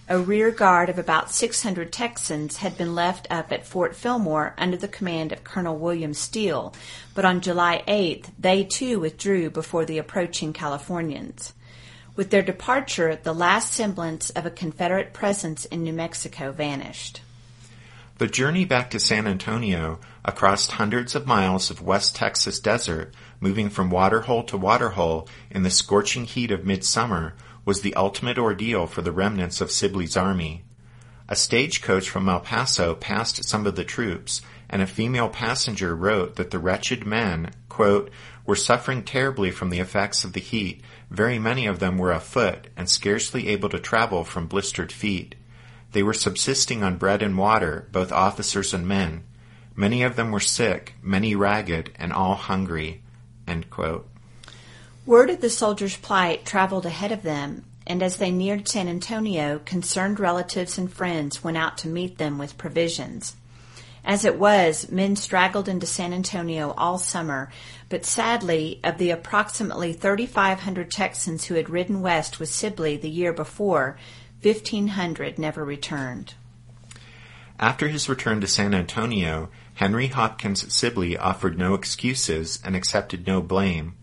A 0.10 0.20
rear 0.20 0.52
guard 0.52 0.90
of 0.90 0.98
about 0.98 1.32
600 1.32 1.94
Texans 1.94 2.58
had 2.58 2.78
been 2.78 2.96
left 2.96 3.28
up 3.30 3.52
at 3.52 3.66
Fort 3.66 3.96
Fillmore 3.96 4.54
under 4.58 4.76
the 4.76 4.88
command 4.88 5.32
of 5.32 5.44
Colonel 5.44 5.78
William 5.78 6.14
Steele, 6.14 6.74
but 7.14 7.24
on 7.24 7.40
July 7.40 7.84
8th 7.88 8.32
they 8.38 8.64
too 8.64 9.00
withdrew 9.00 9.50
before 9.52 9.86
the 9.86 10.00
approaching 10.00 10.54
Californians. 10.54 11.54
With 12.16 12.30
their 12.30 12.42
departure, 12.42 13.16
the 13.16 13.34
last 13.34 13.74
semblance 13.74 14.32
of 14.32 14.46
a 14.46 14.52
Confederate 14.52 15.14
presence 15.14 15.66
in 15.66 15.84
New 15.84 15.94
Mexico 15.94 16.52
vanished. 16.52 17.22
The 18.18 18.28
journey 18.28 18.66
back 18.66 18.92
to 18.92 19.00
San 19.00 19.26
Antonio 19.28 20.00
across 20.26 20.68
hundreds 20.68 21.16
of 21.16 21.26
miles 21.26 21.72
of 21.72 21.82
West 21.82 22.16
Texas 22.16 22.60
desert, 22.60 23.14
moving 23.42 23.70
from 23.70 23.90
waterhole 23.90 24.44
to 24.44 24.56
waterhole 24.56 25.28
in 25.50 25.64
the 25.64 25.70
scorching 25.70 26.24
heat 26.24 26.52
of 26.52 26.66
midsummer, 26.66 27.34
was 27.66 27.82
the 27.82 27.96
ultimate 27.96 28.38
ordeal 28.38 28.88
for 28.88 29.02
the 29.02 29.12
remnants 29.12 29.60
of 29.60 29.72
Sibley's 29.72 30.16
army. 30.16 30.64
A 31.28 31.36
stagecoach 31.36 32.10
from 32.10 32.30
El 32.30 32.40
Paso 32.40 32.96
passed 32.96 33.44
some 33.44 33.66
of 33.68 33.76
the 33.76 33.84
troops, 33.84 34.42
and 34.70 34.82
a 34.82 34.88
female 34.88 35.30
passenger 35.30 35.96
wrote 35.96 36.36
that 36.36 36.52
the 36.52 36.60
wretched 36.60 37.06
men, 37.06 37.52
quote, 37.68 38.10
were 38.46 38.56
suffering 38.56 39.04
terribly 39.04 39.52
from 39.52 39.70
the 39.70 39.80
effects 39.80 40.24
of 40.24 40.34
the 40.34 40.40
heat. 40.40 40.82
Very 41.10 41.40
many 41.40 41.66
of 41.66 41.80
them 41.80 41.98
were 41.98 42.12
afoot 42.12 42.68
and 42.76 42.90
scarcely 42.90 43.48
able 43.50 43.70
to 43.70 43.80
travel 43.80 44.24
from 44.24 44.48
blistered 44.48 44.92
feet. 44.92 45.36
They 45.92 46.04
were 46.04 46.14
subsisting 46.14 46.84
on 46.84 46.98
bread 46.98 47.22
and 47.22 47.38
water, 47.38 47.88
both 47.92 48.12
officers 48.12 48.74
and 48.74 48.88
men. 48.88 49.24
Many 49.76 50.04
of 50.04 50.16
them 50.16 50.32
were 50.32 50.40
sick, 50.40 50.96
many 51.02 51.36
ragged, 51.36 51.92
and 51.96 52.12
all 52.12 52.36
hungry. 52.36 53.01
Word 55.06 55.30
of 55.30 55.42
the 55.42 55.50
soldiers' 55.50 55.98
plight 55.98 56.46
traveled 56.46 56.86
ahead 56.86 57.12
of 57.12 57.24
them, 57.24 57.66
and 57.86 58.04
as 58.04 58.18
they 58.18 58.32
neared 58.32 58.68
San 58.68 58.88
Antonio, 58.88 59.60
concerned 59.66 60.20
relatives 60.20 60.78
and 60.78 60.92
friends 60.92 61.44
went 61.44 61.58
out 61.58 61.78
to 61.80 61.88
meet 61.88 62.18
them 62.18 62.38
with 62.38 62.58
provisions. 62.58 63.36
As 64.04 64.26
it 64.26 64.40
was, 64.40 64.90
men 64.90 65.16
straggled 65.16 65.68
into 65.68 65.86
San 65.86 66.14
Antonio 66.14 66.74
all 66.78 66.98
summer, 66.98 67.52
but 67.90 68.06
sadly, 68.06 68.80
of 68.84 68.98
the 68.98 69.12
approximately 69.12 69.94
3,500 69.94 70.90
Texans 70.90 71.46
who 71.46 71.56
had 71.56 71.70
ridden 71.70 72.02
west 72.02 72.40
with 72.40 72.50
Sibley 72.50 72.98
the 72.98 73.10
year 73.10 73.32
before, 73.34 73.98
1,500 74.42 75.38
never 75.38 75.64
returned. 75.64 76.34
After 77.60 77.90
his 77.90 78.10
return 78.10 78.42
to 78.42 78.48
San 78.48 78.74
Antonio, 78.74 79.50
Henry 79.82 80.10
Hopkins 80.10 80.72
Sibley 80.72 81.18
offered 81.18 81.58
no 81.58 81.74
excuses 81.74 82.60
and 82.64 82.76
accepted 82.76 83.26
no 83.26 83.42
blame. 83.42 83.96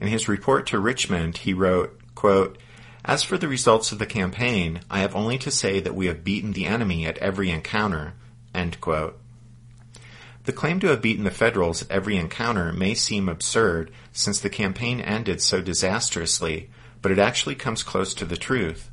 In 0.00 0.06
his 0.06 0.28
report 0.28 0.68
to 0.68 0.78
Richmond, 0.78 1.38
he 1.38 1.52
wrote, 1.52 2.00
quote, 2.14 2.56
As 3.04 3.24
for 3.24 3.36
the 3.36 3.48
results 3.48 3.90
of 3.90 3.98
the 3.98 4.06
campaign, 4.06 4.82
I 4.88 5.00
have 5.00 5.16
only 5.16 5.36
to 5.38 5.50
say 5.50 5.80
that 5.80 5.96
we 5.96 6.06
have 6.06 6.22
beaten 6.22 6.52
the 6.52 6.66
enemy 6.66 7.06
at 7.06 7.18
every 7.18 7.50
encounter. 7.50 8.12
The 8.54 10.52
claim 10.54 10.78
to 10.78 10.86
have 10.86 11.02
beaten 11.02 11.24
the 11.24 11.32
Federals 11.32 11.82
at 11.82 11.90
every 11.90 12.16
encounter 12.16 12.72
may 12.72 12.94
seem 12.94 13.28
absurd 13.28 13.90
since 14.12 14.38
the 14.38 14.48
campaign 14.48 15.00
ended 15.00 15.42
so 15.42 15.60
disastrously, 15.60 16.70
but 17.02 17.10
it 17.10 17.18
actually 17.18 17.56
comes 17.56 17.82
close 17.82 18.14
to 18.14 18.24
the 18.26 18.36
truth. 18.36 18.88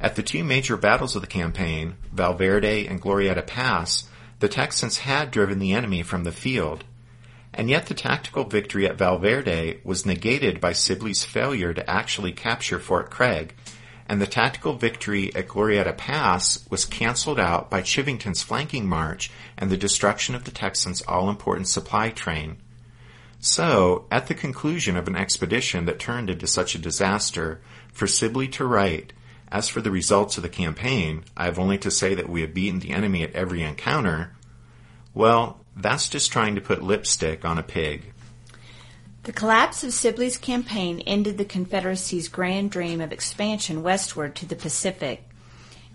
At 0.00 0.16
the 0.16 0.22
two 0.22 0.44
major 0.44 0.78
battles 0.78 1.14
of 1.14 1.20
the 1.20 1.28
campaign, 1.28 1.96
Valverde 2.10 2.86
and 2.86 3.02
Glorieta 3.02 3.46
Pass, 3.46 4.08
the 4.42 4.48
Texans 4.48 4.98
had 4.98 5.30
driven 5.30 5.60
the 5.60 5.72
enemy 5.72 6.02
from 6.02 6.24
the 6.24 6.32
field. 6.32 6.82
And 7.54 7.70
yet 7.70 7.86
the 7.86 7.94
tactical 7.94 8.42
victory 8.42 8.88
at 8.88 8.98
Val 8.98 9.16
Verde 9.18 9.78
was 9.84 10.04
negated 10.04 10.60
by 10.60 10.72
Sibley's 10.72 11.24
failure 11.24 11.72
to 11.72 11.88
actually 11.88 12.32
capture 12.32 12.80
Fort 12.80 13.08
Craig, 13.08 13.54
and 14.08 14.20
the 14.20 14.26
tactical 14.26 14.72
victory 14.72 15.32
at 15.36 15.46
Glorieta 15.46 15.96
Pass 15.96 16.68
was 16.70 16.84
canceled 16.84 17.38
out 17.38 17.70
by 17.70 17.82
Chivington's 17.82 18.42
flanking 18.42 18.88
march 18.88 19.30
and 19.56 19.70
the 19.70 19.76
destruction 19.76 20.34
of 20.34 20.42
the 20.42 20.50
Texans' 20.50 21.02
all-important 21.02 21.68
supply 21.68 22.10
train. 22.10 22.56
So, 23.38 24.06
at 24.10 24.26
the 24.26 24.34
conclusion 24.34 24.96
of 24.96 25.06
an 25.06 25.14
expedition 25.14 25.84
that 25.84 26.00
turned 26.00 26.30
into 26.30 26.48
such 26.48 26.74
a 26.74 26.80
disaster, 26.80 27.60
for 27.92 28.08
Sibley 28.08 28.48
to 28.48 28.64
write, 28.64 29.12
as 29.52 29.68
for 29.68 29.82
the 29.82 29.90
results 29.90 30.38
of 30.38 30.42
the 30.42 30.48
campaign, 30.48 31.24
I 31.36 31.44
have 31.44 31.58
only 31.58 31.76
to 31.78 31.90
say 31.90 32.14
that 32.14 32.28
we 32.28 32.40
have 32.40 32.54
beaten 32.54 32.80
the 32.80 32.92
enemy 32.92 33.22
at 33.22 33.34
every 33.34 33.62
encounter, 33.62 34.34
well, 35.12 35.60
that's 35.76 36.08
just 36.08 36.32
trying 36.32 36.54
to 36.54 36.62
put 36.62 36.82
lipstick 36.82 37.44
on 37.44 37.58
a 37.58 37.62
pig. 37.62 38.14
The 39.24 39.32
collapse 39.32 39.84
of 39.84 39.92
Sibley's 39.92 40.38
campaign 40.38 41.00
ended 41.06 41.36
the 41.36 41.44
Confederacy's 41.44 42.28
grand 42.28 42.70
dream 42.70 43.02
of 43.02 43.12
expansion 43.12 43.82
westward 43.82 44.34
to 44.36 44.46
the 44.46 44.56
Pacific. 44.56 45.22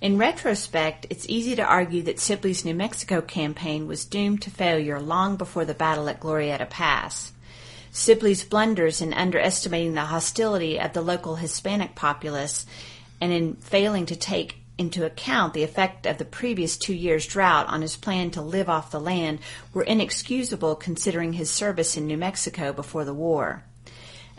In 0.01 0.19
retrospect, 0.19 1.07
it's 1.09 1.25
easy 1.27 1.55
to 1.55 1.65
argue 1.65 2.03
that 2.03 2.19
Sibley's 2.19 2.63
New 2.63 2.75
Mexico 2.75 3.21
campaign 3.21 3.87
was 3.87 4.05
doomed 4.05 4.43
to 4.43 4.51
failure 4.51 4.99
long 5.01 5.35
before 5.35 5.65
the 5.65 5.73
battle 5.73 6.07
at 6.09 6.19
Glorieta 6.19 6.69
Pass. 6.69 7.33
Sibley's 7.91 8.45
blunders 8.45 9.01
in 9.01 9.13
underestimating 9.13 9.95
the 9.95 10.01
hostility 10.01 10.79
of 10.79 10.93
the 10.93 11.01
local 11.01 11.37
Hispanic 11.37 11.95
populace 11.95 12.67
and 13.19 13.32
in 13.32 13.56
failing 13.56 14.06
to 14.06 14.15
take 14.15 14.58
into 14.77 15.06
account 15.06 15.53
the 15.53 15.63
effect 15.63 16.06
of 16.06 16.17
the 16.17 16.25
previous 16.25 16.77
two 16.77 16.93
years' 16.93 17.25
drought 17.25 17.67
on 17.67 17.82
his 17.82 17.97
plan 17.97 18.30
to 18.32 18.41
live 18.41 18.69
off 18.69 18.91
the 18.91 18.99
land 18.99 19.39
were 19.73 19.84
inexcusable 19.84 20.75
considering 20.75 21.34
his 21.34 21.49
service 21.49 21.97
in 21.97 22.06
New 22.06 22.17
Mexico 22.17 22.71
before 22.71 23.03
the 23.03 23.13
war. 23.13 23.63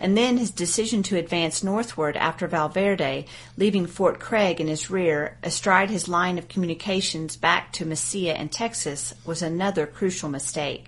And 0.01 0.17
then 0.17 0.37
his 0.37 0.53
decision 0.53 1.03
to 1.05 1.19
advance 1.19 1.65
northward 1.65 2.17
after 2.17 2.47
Val 2.47 2.69
Verde, 2.69 3.27
leaving 3.57 3.87
Fort 3.87 4.21
Craig 4.21 4.61
in 4.61 4.69
his 4.69 4.91
rear 4.91 5.37
astride 5.43 5.91
his 5.91 6.07
line 6.07 6.39
of 6.39 6.47
communications 6.47 7.37
back 7.37 7.73
to 7.73 7.85
Mesilla 7.85 8.35
and 8.39 8.53
Texas, 8.53 9.13
was 9.27 9.43
another 9.43 9.89
crucial 9.89 10.29
mistake. 10.29 10.87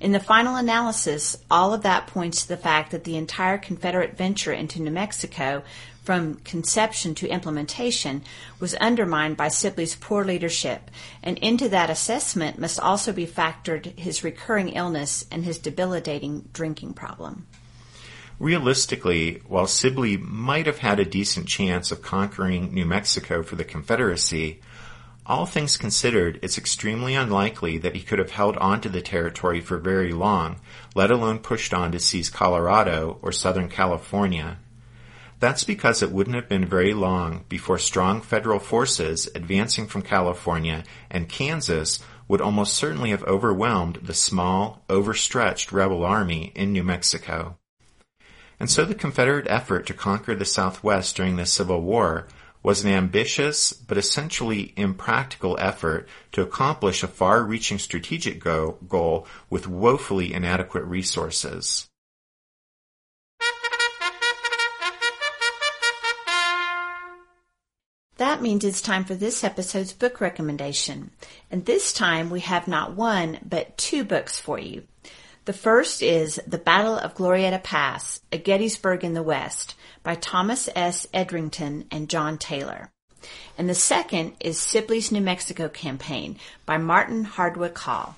In 0.00 0.12
the 0.12 0.20
final 0.20 0.56
analysis, 0.56 1.36
all 1.50 1.74
of 1.74 1.82
that 1.82 2.06
points 2.06 2.42
to 2.42 2.48
the 2.48 2.56
fact 2.56 2.90
that 2.90 3.04
the 3.04 3.16
entire 3.16 3.58
Confederate 3.58 4.16
venture 4.16 4.52
into 4.52 4.80
New 4.80 4.90
Mexico 4.90 5.62
from 6.06 6.36
conception 6.36 7.16
to 7.16 7.28
implementation 7.28 8.22
was 8.60 8.76
undermined 8.76 9.36
by 9.36 9.48
Sibley's 9.48 9.96
poor 9.96 10.24
leadership, 10.24 10.88
and 11.20 11.36
into 11.38 11.68
that 11.68 11.90
assessment 11.90 12.60
must 12.60 12.78
also 12.78 13.12
be 13.12 13.26
factored 13.26 13.98
his 13.98 14.22
recurring 14.22 14.68
illness 14.68 15.26
and 15.32 15.44
his 15.44 15.58
debilitating 15.58 16.48
drinking 16.52 16.94
problem. 16.94 17.44
Realistically, 18.38 19.42
while 19.48 19.66
Sibley 19.66 20.16
might 20.16 20.66
have 20.66 20.78
had 20.78 21.00
a 21.00 21.04
decent 21.04 21.48
chance 21.48 21.90
of 21.90 22.02
conquering 22.02 22.72
New 22.72 22.84
Mexico 22.84 23.42
for 23.42 23.56
the 23.56 23.64
Confederacy, 23.64 24.60
all 25.26 25.44
things 25.44 25.76
considered, 25.76 26.38
it's 26.40 26.56
extremely 26.56 27.16
unlikely 27.16 27.78
that 27.78 27.96
he 27.96 28.02
could 28.02 28.20
have 28.20 28.30
held 28.30 28.56
on 28.58 28.80
to 28.82 28.88
the 28.88 29.00
territory 29.00 29.60
for 29.60 29.76
very 29.78 30.12
long, 30.12 30.60
let 30.94 31.10
alone 31.10 31.40
pushed 31.40 31.74
on 31.74 31.90
to 31.90 31.98
seize 31.98 32.30
Colorado 32.30 33.18
or 33.22 33.32
Southern 33.32 33.68
California. 33.68 34.58
That's 35.38 35.64
because 35.64 36.02
it 36.02 36.12
wouldn't 36.12 36.36
have 36.36 36.48
been 36.48 36.64
very 36.64 36.94
long 36.94 37.44
before 37.48 37.78
strong 37.78 38.22
federal 38.22 38.58
forces 38.58 39.28
advancing 39.34 39.86
from 39.86 40.02
California 40.02 40.84
and 41.10 41.28
Kansas 41.28 42.00
would 42.26 42.40
almost 42.40 42.74
certainly 42.74 43.10
have 43.10 43.22
overwhelmed 43.24 43.96
the 44.02 44.14
small, 44.14 44.82
overstretched 44.88 45.72
rebel 45.72 46.04
army 46.04 46.52
in 46.54 46.72
New 46.72 46.82
Mexico. 46.82 47.58
And 48.58 48.70
so 48.70 48.84
the 48.84 48.94
Confederate 48.94 49.46
effort 49.48 49.86
to 49.86 49.94
conquer 49.94 50.34
the 50.34 50.46
Southwest 50.46 51.14
during 51.16 51.36
the 51.36 51.46
Civil 51.46 51.82
War 51.82 52.26
was 52.62 52.84
an 52.84 52.90
ambitious 52.90 53.72
but 53.72 53.98
essentially 53.98 54.72
impractical 54.76 55.56
effort 55.60 56.08
to 56.32 56.42
accomplish 56.42 57.02
a 57.02 57.08
far-reaching 57.08 57.78
strategic 57.78 58.40
go- 58.40 58.78
goal 58.88 59.26
with 59.50 59.68
woefully 59.68 60.32
inadequate 60.32 60.84
resources. 60.84 61.86
That 68.18 68.40
means 68.40 68.64
it's 68.64 68.80
time 68.80 69.04
for 69.04 69.14
this 69.14 69.44
episode's 69.44 69.92
book 69.92 70.22
recommendation. 70.22 71.10
And 71.50 71.64
this 71.64 71.92
time 71.92 72.30
we 72.30 72.40
have 72.40 72.66
not 72.66 72.94
one, 72.94 73.38
but 73.46 73.76
two 73.76 74.04
books 74.04 74.40
for 74.40 74.58
you. 74.58 74.84
The 75.44 75.52
first 75.52 76.02
is 76.02 76.40
The 76.46 76.58
Battle 76.58 76.98
of 76.98 77.14
Glorieta 77.14 77.62
Pass, 77.62 78.20
A 78.32 78.38
Gettysburg 78.38 79.04
in 79.04 79.12
the 79.12 79.22
West 79.22 79.74
by 80.02 80.14
Thomas 80.14 80.68
S. 80.74 81.06
Edrington 81.12 81.84
and 81.90 82.08
John 82.08 82.38
Taylor. 82.38 82.90
And 83.58 83.68
the 83.68 83.74
second 83.74 84.32
is 84.40 84.58
Sibley's 84.58 85.12
New 85.12 85.20
Mexico 85.20 85.68
Campaign 85.68 86.38
by 86.64 86.78
Martin 86.78 87.24
Hardwick 87.24 87.76
Hall. 87.78 88.16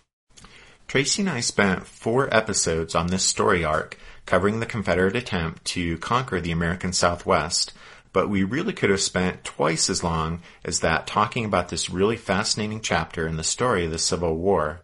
Tracy 0.86 1.22
and 1.22 1.30
I 1.30 1.40
spent 1.40 1.86
four 1.86 2.32
episodes 2.34 2.94
on 2.94 3.08
this 3.08 3.24
story 3.24 3.64
arc 3.64 3.98
covering 4.26 4.60
the 4.60 4.66
Confederate 4.66 5.16
attempt 5.16 5.64
to 5.66 5.98
conquer 5.98 6.40
the 6.40 6.52
American 6.52 6.92
Southwest– 6.92 7.72
but 8.12 8.28
we 8.28 8.44
really 8.44 8.72
could 8.72 8.90
have 8.90 9.00
spent 9.00 9.44
twice 9.44 9.90
as 9.90 10.04
long 10.04 10.42
as 10.64 10.80
that 10.80 11.06
talking 11.06 11.44
about 11.44 11.68
this 11.68 11.90
really 11.90 12.16
fascinating 12.16 12.80
chapter 12.80 13.26
in 13.26 13.36
the 13.36 13.44
story 13.44 13.84
of 13.84 13.90
the 13.90 13.98
Civil 13.98 14.36
War. 14.36 14.80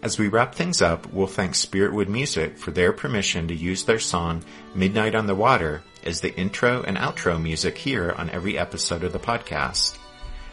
As 0.00 0.18
we 0.18 0.28
wrap 0.28 0.54
things 0.54 0.80
up, 0.80 1.12
we'll 1.12 1.26
thank 1.26 1.54
Spiritwood 1.54 2.08
Music 2.08 2.56
for 2.56 2.70
their 2.70 2.92
permission 2.92 3.48
to 3.48 3.54
use 3.54 3.84
their 3.84 3.98
song 3.98 4.44
Midnight 4.74 5.16
on 5.16 5.26
the 5.26 5.34
Water 5.34 5.82
as 6.04 6.20
the 6.20 6.34
intro 6.36 6.82
and 6.82 6.96
outro 6.96 7.40
music 7.40 7.76
here 7.76 8.14
on 8.16 8.30
every 8.30 8.56
episode 8.56 9.02
of 9.02 9.12
the 9.12 9.18
podcast. 9.18 9.98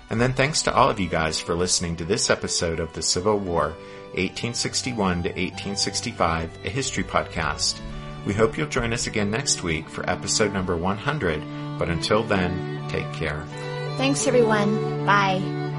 And 0.10 0.20
then 0.20 0.34
thanks 0.34 0.64
to 0.64 0.74
all 0.74 0.90
of 0.90 1.00
you 1.00 1.08
guys 1.08 1.40
for 1.40 1.54
listening 1.54 1.96
to 1.98 2.06
this 2.06 2.30
episode 2.30 2.80
of 2.80 2.94
the 2.94 3.04
Civil 3.04 3.38
War, 3.38 3.70
1861 4.14 5.24
to 5.24 5.30
1865, 5.30 6.50
a 6.66 6.70
history 6.70 7.04
podcast. 7.04 7.80
We 8.26 8.34
hope 8.34 8.58
you'll 8.58 8.68
join 8.68 8.94
us 8.94 9.06
again 9.06 9.30
next 9.30 9.62
week 9.62 9.88
for 9.90 10.10
episode 10.10 10.54
number 10.54 10.76
100, 10.76 11.78
but 11.78 11.90
until 11.90 12.24
then, 12.24 12.88
take 12.90 13.12
care. 13.14 13.46
Thanks 13.98 14.26
everyone. 14.26 15.06
Bye. 15.06 15.75